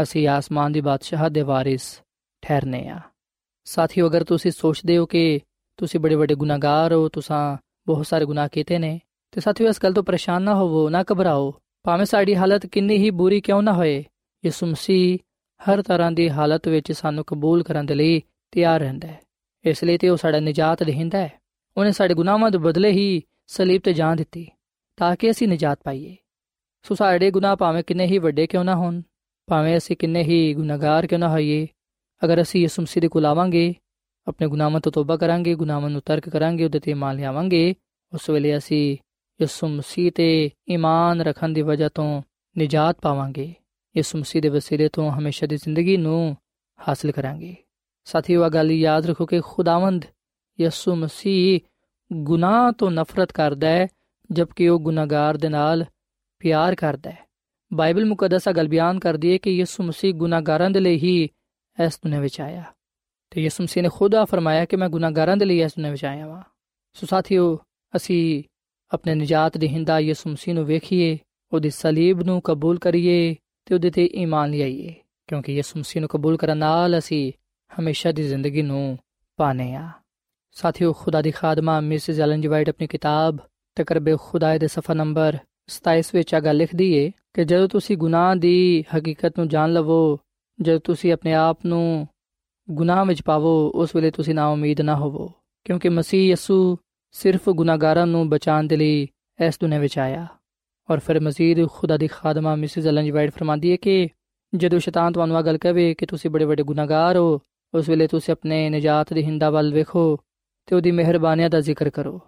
[0.01, 2.01] ਅਸੀਂ ਆਸਮਾਨ ਦੀ ਬਾਦਸ਼ਾਹ ਦੇ ਵਾਰਿਸ
[2.41, 2.99] ਠਹਿਰਨੇ ਆ।
[3.63, 5.39] ਸਾਥੀਓ, ਅਗਰ ਤੁਸੀਂ ਸੋਚਦੇ ਹੋ ਕਿ
[5.77, 7.57] ਤੁਸੀਂ ਬੜੇ ਵੱਡੇ ਗੁਨਾਹਗਾਰ ਹੋ, ਤੁਸੀਂ
[7.87, 11.53] ਬਹੁਤ ਸਾਰੇ ਗੁਨਾਹ ਕੀਤੇ ਨੇ। ਤੇ ਸਾਥੀਓ, ਇਸ ਗੱਲ ਤੋਂ ਪਰੇਸ਼ਾਨ ਨਾ ਹੋਵੋ, ਨਾ ਘਬਰਾਓ।
[11.83, 14.03] ਭਾਵੇਂ ਸਾਡੀ ਹਾਲਤ ਕਿੰਨੀ ਹੀ ਬੁਰੀ ਕਿਉਂ ਨਾ ਹੋਏ,
[14.45, 15.17] ਯਿਸੂ ਮਸੀਹ
[15.61, 18.21] ਹਰ ਤਰ੍ਹਾਂ ਦੀ ਹਾਲਤ ਵਿੱਚ ਸਾਨੂੰ ਕਬੂਲ ਕਰਨ ਦੇ ਲਈ
[18.51, 19.19] ਤਿਆਰ ਰਹਿੰਦਾ ਹੈ।
[19.65, 21.31] ਇਸ ਲਈ ਤੇ ਉਹ ਸਾਡਾ ਨਜਾਤ ਦੇਹਿੰਦਾ ਹੈ।
[21.77, 24.47] ਉਹਨੇ ਸਾਡੇ ਗੁਨਾਹਾਂ ਦੇ ਬਦਲੇ ਹੀ ਸਲੀਬ ਤੇ ਜਾਨ ਦਿੱਤੀ,
[24.97, 26.15] ਤਾਂ ਕਿ ਅਸੀਂ ਨਜਾਤ ਪਾਈਏ।
[26.83, 29.01] ਸੋ ਸਾਡੇ ਗੁਨਾਹ ਭਾਵੇਂ ਕਿੰਨੇ ਹੀ ਵੱਡੇ ਕਿਉਂ ਨਾ ਹੋਣ,
[29.47, 31.67] ਭਾਵੇਂ ਅਸੀਂ ਕਿੰਨੇ ਹੀ ਗੁਨਾਹਗਾਰ ਕਿਉਂ ਨਾ ਹੋਈਏ,
[32.25, 33.75] ਅਗਰ ਅਸੀਂ ਯਿਸੂ ਮਸੀਹ ਦੇ ਕੋਲ ਆਵਾਂਗੇ
[34.27, 37.75] ਆਪਣੇ ਗੁਨਾਹਾਂ ਤੋਂ ਤੋਬਾ ਕਰਾਂਗੇ ਗੁਨਾਹਾਂ ਨੂੰ ਤਰਕ ਕਰਾਂਗੇ ਉਹਦੇ ਤੇ ਇਮਾਨ ਲਿਆਵਾਂਗੇ
[38.13, 38.97] ਉਸ ਵੇਲੇ ਅਸੀਂ
[39.41, 42.21] ਯਿਸੂ ਮਸੀਹ ਤੇ ਈਮਾਨ ਰੱਖਣ ਦੀ ਵਜ੍ਹਾ ਤੋਂ
[42.57, 43.53] ਨਜਾਤ ਪਾਵਾਂਗੇ
[43.95, 46.35] ਯਿਸੂ ਮਸੀਹ ਦੇ ਵਸੀਲੇ ਤੋਂ ਹਮੇਸ਼ਾ ਦੀ ਜ਼ਿੰਦਗੀ ਨੂੰ
[46.79, 47.55] ਹਾਸਲ ਕਰਾਂਗੇ
[48.05, 50.05] ਸਾਥੀਓ ਇਹ ਗੱਲ ਯਾਦ ਰੱਖੋ ਕਿ ਖੁਦਾਵੰਦ
[50.59, 51.59] ਯਿਸੂ ਮਸੀਹ
[52.13, 53.87] ਗੁਨਾਹ ਤੋਂ ਨਫ਼ਰਤ ਕਰਦਾ ਹੈ
[54.31, 55.85] ਜਦਕਿ ਉਹ ਗੁਨਾਹਗਾਰ ਦੇ ਨਾਲ
[56.39, 57.25] ਪਿਆਰ ਕਰਦਾ ਹੈ
[57.73, 61.29] ਬਾਈਬਲ ਮੁਕੱਦਸਾ ਗੱਲ ਬਿਆਨ ਕਰਦੀ ਹੈ ਕਿ ਯਿਸੂ ਮਸੀਹ ਗੁਨਾਹਗਾਰਾਂ ਦੇ ਲਈ ਹੀ
[61.77, 62.63] ਇਸ ਦੁਨੀਆਂ ਵਿੱਚ ਆਇਆ
[63.31, 66.05] ਤੇ ਯਿਸੂ ਮਸੀਹ ਨੇ ਖੁਦ ਆ ਫਰਮਾਇਆ ਕਿ ਮੈਂ ਗੁਨਾਹਗਾਰਾਂ ਦੇ ਲਈ ਇਸ ਦੁਨੀਆਂ ਵਿੱਚ
[66.05, 66.41] ਆਇਆ ਹਾਂ
[66.93, 67.57] ਸੋ ਸਾਥੀਓ,
[67.95, 68.43] ਅਸੀਂ
[68.91, 71.17] ਆਪਣੇ ਨਜਾਤ ਦੇ ਹਿੰਦਾ ਯਿਸੂ ਮਸੀਹ ਨੂੰ ਵੇਖੀਏ,
[71.51, 73.35] ਉਹਦੀ ਸਲੀਬ ਨੂੰ ਕਬੂਲ ਕਰੀਏ
[73.65, 74.93] ਤੇ ਉਹਦੇ ਤੇ ਈਮਾਨ ਲਿਆਈਏ,
[75.27, 77.31] ਕਿਉਂਕਿ ਯਿਸੂ ਮਸੀਹ ਨੂੰ ਕਬੂਲ ਕਰਨ ਨਾਲ ਅਸੀਂ
[77.79, 78.97] ਹਮੇਸ਼ਾ ਦੀ ਜ਼ਿੰਦਗੀ ਨੂੰ
[79.39, 79.89] ਪਾਣੇ ਆ
[80.51, 83.37] ਸਾਥੀਓ, ਖੁਦਾ ਦੀ ਖਾਦਮਾ ਮਿਸਿਸ ਐਲਨ ਜੀ ਵਾਈਟ ਆਪਣੀ ਕਿਤਾਬ
[83.75, 85.37] ਤਕਰਬੇ ਖੁਦਾ ਦੇ ਸਫਾ ਨੰਬਰ
[85.69, 90.17] 27 ਵਿੱਚ ਆ ਗੱਲ ਲਿਖਦੀ ਏ ਕਿ ਜਦੋਂ ਤੁਸੀਂ ਗੁਨਾਹ ਦੀ ਹਕੀਕਤ ਨੂੰ ਜਾਣ ਲਵੋ,
[90.59, 92.07] ਜਦੋਂ ਤੁਸੀਂ ਆਪਣੇ ਆਪ ਨੂੰ
[92.69, 95.31] ਗੁਨਾਹ ਵਿੱਚ ਪਾਵੋ, ਉਸ ਵੇਲੇ ਤੁਸੀਂ ਨਾ ਉਮੀਦ ਨਾ ਹੋਵੋ,
[95.65, 96.77] ਕਿਉਂਕਿ ਮਸੀਹ ਯਸੂ
[97.11, 99.07] ਸਿਰਫ ਗੁਨਾਹਗਾਰਾਂ ਨੂੰ ਬਚਾਉਣ ਦੇ ਲਈ
[99.45, 100.27] ਇਸ ਦੁਨੀਆਂ ਵਿੱਚ ਆਇਆ।
[100.91, 104.07] ਔਰ ਫਿਰ ਮਜ਼ੀਦ ਖੁਦਾ ਦੀ ਖਾਦਮਾ ਮਿਸਿਸ ਐਲਨ ਜੀ ਵਾਈਟ ਫਰਮਾਂਦੀ ਹੈ ਕਿ
[104.55, 107.41] ਜਦੋਂ ਸ਼ੈਤਾਨ ਤੁਹਾਨੂੰ ਆ ਗੱਲ ਕਹੇ ਕਿ ਤੁਸੀਂ ਬੜੇ ਵੱਡੇ ਗੁਨਾਹਗਾਰ ਹੋ,
[107.73, 110.19] ਉਸ ਵੇਲੇ ਤੁਸੀਂ ਆਪਣੇ ਨਜਾਤ ਦੀ ਹਿੰਦਾ ਵੱਲ ਵੇਖੋ
[110.65, 112.21] ਤੇ ਉਹਦੀ ਮਿਹਰਬਾਨੀਆਂ ਦਾ ਜ਼ਿਕਰ ਕਰੋ।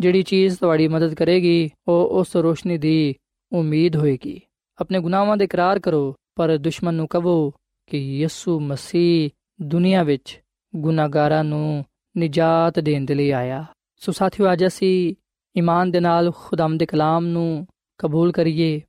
[0.00, 3.14] ਜਿਹੜੀ ਚੀਜ਼ ਤੁਹਾਡੀ ਮਦਦ ਕਰੇਗੀ, ਉਹ ਉਸ ਰੋਸ਼ਨੀ ਦੀ
[3.52, 4.40] ਉਮੀਦ ਹੋਏਗੀ।
[4.80, 7.50] ਆਪਣੇ ਗੁਨਾਹਾਂ ਦਾ ਇਕਰਾਰ ਕਰੋ, ਪਰ ਦੁਸ਼ਮਣ ਨੂੰ ਕਹੋ
[7.86, 9.30] ਕਿ ਯਿਸੂ ਮਸੀਹ
[9.62, 10.40] ਦੁਨੀਆ ਵਿੱਚ
[10.76, 11.84] ਗੁਨਾਹਗਾਰਾਂ ਨੂੰ
[12.16, 13.64] ਨਿਜਾਤ ਦੇਣ ਦੇ ਲਈ ਆਇਆ।
[13.96, 15.14] ਸੋ ਸਾਥੀਓ, ਅੱਜ ਅਸੀਂ
[15.58, 17.66] ਈਮਾਨ ਦੇ ਨਾਲ ਖੁਦਾਮ ਦੇ ਕਲਾਮ ਨੂੰ
[17.98, 18.80] ਕਬੂਲ ਕਰੀਏ।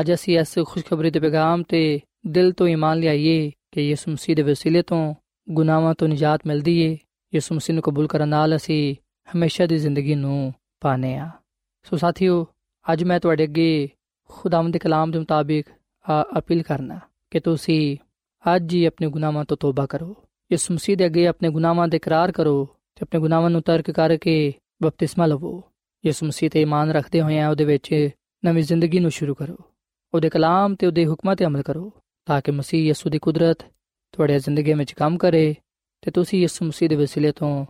[0.00, 4.42] ਅੱਜ ਅਸੀਂ ਇਸ ਖੁਸ਼ਖਬਰੀ ਦੇ ਪੈਗਾਮ ਤੇ ਦਿਲ ਤੋਂ ਈਮਾਨ ਲਿਆਈਏ ਕਿ ਯਿਸੂ ਮਸੀਹ ਦੇ
[4.42, 5.14] ਵਸੀਲੇ ਤੋਂ
[5.50, 6.98] ਗੁਨਾਹਾਂ ਤੋਂ ਨਿਜਾਤ ਮਿਲਦੀ ਏ।
[7.34, 8.94] ਯਿਸੂ ਮਸੀਹ ਨੂੰ ਕਬੂਲ ਕਰਨ ਨਾਲ ਅਸੀਂ
[9.36, 11.30] ਹਮੇਸ਼ਾ ਦੀ ਜ਼ਿੰਦਗੀ ਨੂੰ ਪਾਣੇ ਆ
[11.82, 12.46] ਸੋ ਸਾਥੀਓ,
[12.92, 13.90] ਅੱਜ ਮੈਂ ਤੁਹਾਡੇ ਅੱਗੇ
[14.28, 15.66] ਖੁਦਾਮ ਦੇ ਕਲਾਮ ਦੇ ਮੁਤਾਬਿਕ
[16.38, 16.98] ਅਪੀਲ ਕਰਨਾ
[17.30, 17.96] ਕਿ ਤੁਸੀਂ
[18.56, 20.16] ਅੱਜ ਹੀ ਆਪਣੇ ਗੁਨਾਹਾਂ ਤੋਂ ਤੋਬਾ ਕਰੋ।
[20.52, 24.52] ਯਿਸੂ ਮਸੀਹ ਦੇ ਅੱਗੇ ਆਪਣੇ ਗੁਨਾਹਾਂ ਦਾ ਇਕਰਾਰ ਕਰੋ ਤੇ ਆਪਣੇ ਗੁਨਾਹਾਂ ਨੂੰ ਤਰਕ ਕਰਕੇ
[24.82, 25.64] ਬਪਤਿਸਮਾ ਲਵੋ।
[26.06, 28.10] ਯਿਸੂ ਮਸੀਹ ਤੇ ਇਮਾਨ ਰੱਖਦੇ ਹੋਏ ਆ ਉਹਦੇ ਵਿੱਚ
[28.44, 29.56] ਨਵੀਂ ਜ਼ਿੰਦਗੀ ਨੂੰ ਸ਼ੁਰੂ ਕਰੋ।
[30.14, 31.92] ਉਹਦੇ ਕਲਾਮ ਤੇ ਉਹਦੇ ਹੁਕਮਾਂ ਤੇ ਅਮਲ ਕਰੋ
[32.26, 33.58] ਤਾਂ ਕਿ ਮਸੀਹ ਯਿਸੂ ਦੀ ਕੁਦਰਤ
[34.12, 35.54] ਤੁਹਾਡੀ ਜ਼ਿੰਦਗੀ ਵਿੱਚ ਕੰਮ ਕਰੇ
[36.00, 37.66] ਤੇ ਤੁਸੀਂ ਯਿਸੂ ਮਸੀਹ ਦੇ ਵਸੀਲੇ ਤੋਂ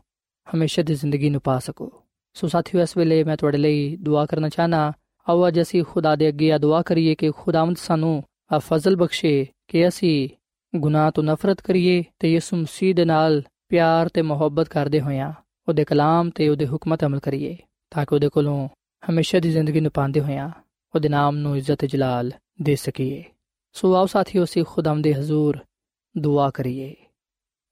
[0.55, 2.03] ਹਮੇਸ਼ਾ ਦੀ ਜ਼ਿੰਦਗੀ ਨੂੰ ਪਾ ਸਕੋ।
[2.35, 4.93] ਸੋ ਸਾਥੀਓ, ਇਸ ਵੇਲੇ ਮੈਂ ਤੁਹਾਡੇ ਲਈ ਦੁਆ ਕਰਨਾ ਚਾਹਨਾ
[5.29, 9.47] ਆਓ ਅੱਜ ਅਸੀਂ ਖੁਦਾ ਦੇ ਅੱਗੇ ਆ ਦੁਆ ਕਰੀਏ ਕਿ ਖੁਦਾਵੰਦ ਸਾਨੂੰ ਆ ਫਜ਼ਲ ਬਖਸ਼ੇ
[9.69, 10.29] ਕਿ ਅਸੀਂ
[10.77, 15.33] ਗੁਨਾਹ ਤੋਂ ਨਫ਼ਰਤ ਕਰੀਏ ਤੇ ਯਿਸੂ ਮਸੀਹ ਦੇ ਨਾਲ ਪਿਆਰ ਤੇ ਮੁਹੱਬਤ ਕਰਦੇ ਹੋਇਆਂ
[15.69, 17.57] ਉਹਦੇ ਕਲਾਮ ਤੇ ਉਹਦੇ ਹੁਕਮਾਂ ਤੇ ਅਮਲ ਕਰੀਏ,
[17.91, 18.69] ਤਾਂ ਕਿ ਉਹਦੇ ਕੋਲੋਂ
[19.11, 20.51] ਹਮੇਸ਼ਾ ਦੀ ਜ਼ਿੰਦਗੀ ਨੂੰ ਪਾਉਂਦੇ ਹੋਇਆਂ
[20.95, 23.25] ਉਹਦੇ ਨਾਮ ਨੂੰ ਇੱਜ਼ਤ ਜਲਾਲ ਦੇ ਸਕੀਏ।
[23.73, 25.59] ਸੋ ਆਓ ਸਾਥੀਓ, ਅਸੀਂ ਖੁਦਾਮ ਦੇ ਹਜ਼ੂਰ
[26.19, 26.95] ਦੁਆ ਕਰੀਏ।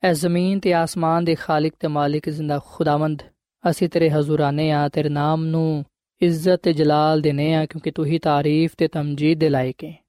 [0.02, 3.22] ਐ ਜ਼ਮੀਨ ਤੇ ਆਸਮਾਨ ਦੇ ਖਾਲਕ ਤੇ ਮਾਲਿਕ ਜ਼ਿੰਦਾ ਖੁਦਾਵੰਦ,
[3.70, 5.84] ਅਸੀਂ ਤੇਰੇ ਹਜ਼ੂਰ ਆਨੇ ਆ, ਤੇਰੇ ਨਾਮ ਨੂੰ
[6.20, 10.07] ਇੱਜ਼ਤ ਤੇ ਜਲਾਲ ਦੇਨੇ ਆ, ਕਿਉਂਕਿ ਤੂੰ ਹੀ ਤਾਰੀਫ ਤੇ ਤਮਜੀਦ ਦੇ ਲਾਇਕ ਹੈ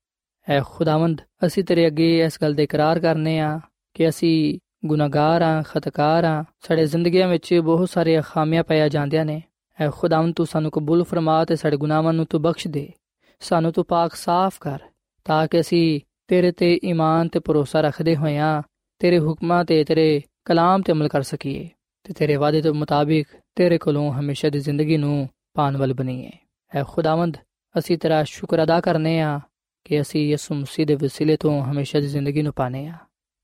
[0.50, 3.60] ਐ ਖੁਦਾਵੰਦ, ਅਸੀਂ ਤੇਰੇ ਅੱਗੇ ਇਸ ਗੱਲ ਦਾ ਇਕਰਾਰ ਕਰਨੇ ਆ
[3.94, 9.42] ਕਿ ਅਸੀਂ ਗੁਨਾਹਗਾਰ ਆ, ਖਤਕਾਰ ਆ। ਸਾਡੇ ਜ਼ਿੰਦਗੀਆਂ ਵਿੱਚ ਬਹੁਤ ਸਾਰੇ ਖਾਮੀਆਂ ਪਾਇਆ ਜਾਂਦੀਆਂ ਨੇ।
[9.82, 12.94] ਐ ਖੁਦਾਵੰਦ, ਤੂੰ ਸਾਨੂੰ ਕਬੂਲ ਫਰਮਾ ਤੇ ਸਾਡੇ ਗੁਨਾਹਾਂ ਨੂੰ ਤੂੰ ਬਖਸ਼ ਦੇ।
[13.40, 14.80] ਸਾਨੂੰ ਤੂੰ ਪਾਕ ਸਾਫ਼ ਕਰ
[15.26, 18.62] ਤਾਂ ਕਿ ਅਸੀਂ ਤੇਰੇ ਤੇ ਈਮਾਨ ਤੇ ਭਰੋਸਾ ਰੱਖਦੇ ਹੋਇਆਂ
[19.00, 21.70] ਤੇਰੇ ਹੁਕਮਾਂ ਤੇ ਤੇਰੇ ਕਲਾਮ ਤੇ ਅਮਲ ਕਰ ਸਕੀਏ
[22.04, 26.32] ਤੇ ਤੇਰੇ ਵਾਅਦੇ ਦੇ ਮੁਤਾਬਿਕ ਤੇਰੇ ਕੋਲੋਂ ਹਮੇਸ਼ਾ ਦੀ ਜ਼ਿੰਦਗੀ ਨੂੰ ਪਾਣ ਵਾਲ ਬਣੀਏ।
[26.76, 27.38] ਐ ਖੁਦਾਵੰਦ,
[27.78, 29.40] ਅਸੀਂ ਤੇਰਾ ਸ਼ੁਕਰ ਅਦਾ ਕਰਨੇ ਆ
[29.84, 32.94] ਕਿ ਅਸੀਂ ਯਿਸੂ ਮਸੀਹ ਦੇ ਵਸੀਲੇ ਤੋਂ ਹਮੇਸ਼ਾ ਦੀ ਜ਼ਿੰਦਗੀ ਨੂੰ ਪਾਣੇ ਆ।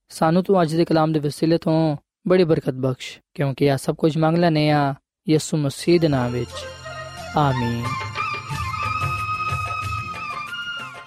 [0.10, 4.18] ਸਾਨੂੰ ਤੂੰ ਅੱਜ ਦੇ ਕਲਾਮ ਦੇ ਵਸੀਲੇ ਤੋਂ ਬੜੀ ਬਰਕਤ ਬਖਸ਼, ਕਿਉਂਕਿ ਆ ਸਭ ਕੁਝ
[4.18, 4.96] ਮੰਗ ਲੈਨੇ ਆ
[5.30, 6.50] ਯਿਸੂ ਮਸੀਹ ਦੇ ਨਾਮ ਵਿੱਚ।
[7.38, 7.86] ਆਮੀਨ।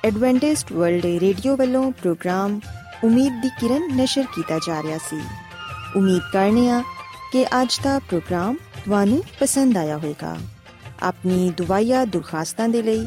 [0.04, 2.60] ਐਡਵੈਂਟਿਸਟ ਵਰਲਡ ਰੇਡੀਓ ਵੱਲੋਂ ਪ੍ਰੋਗਰਾਮ
[3.04, 5.20] ਉਮੀਦ ਦੀ ਕਿਰਨ ਨਿਸ਼ਰ ਕੀਤਾ ਜਾ ਰਿਹਾ ਸੀ।
[5.96, 6.82] ਉਮੀਦ ਕਰਨੇ ਆ
[7.32, 10.36] ਕਿ ਅੱਜ ਦਾ ਪ੍ਰੋਗਰਾਮ ਤੁਹਾਨੂੰ ਪਸੰਦ ਆਇਆ ਹੋਵੇਗਾ।
[11.02, 13.06] ਆਪਣੀ ਦੁਆਇਆ ਦੁਰਖਾਸਤਾਂ ਦੇ ਲਈ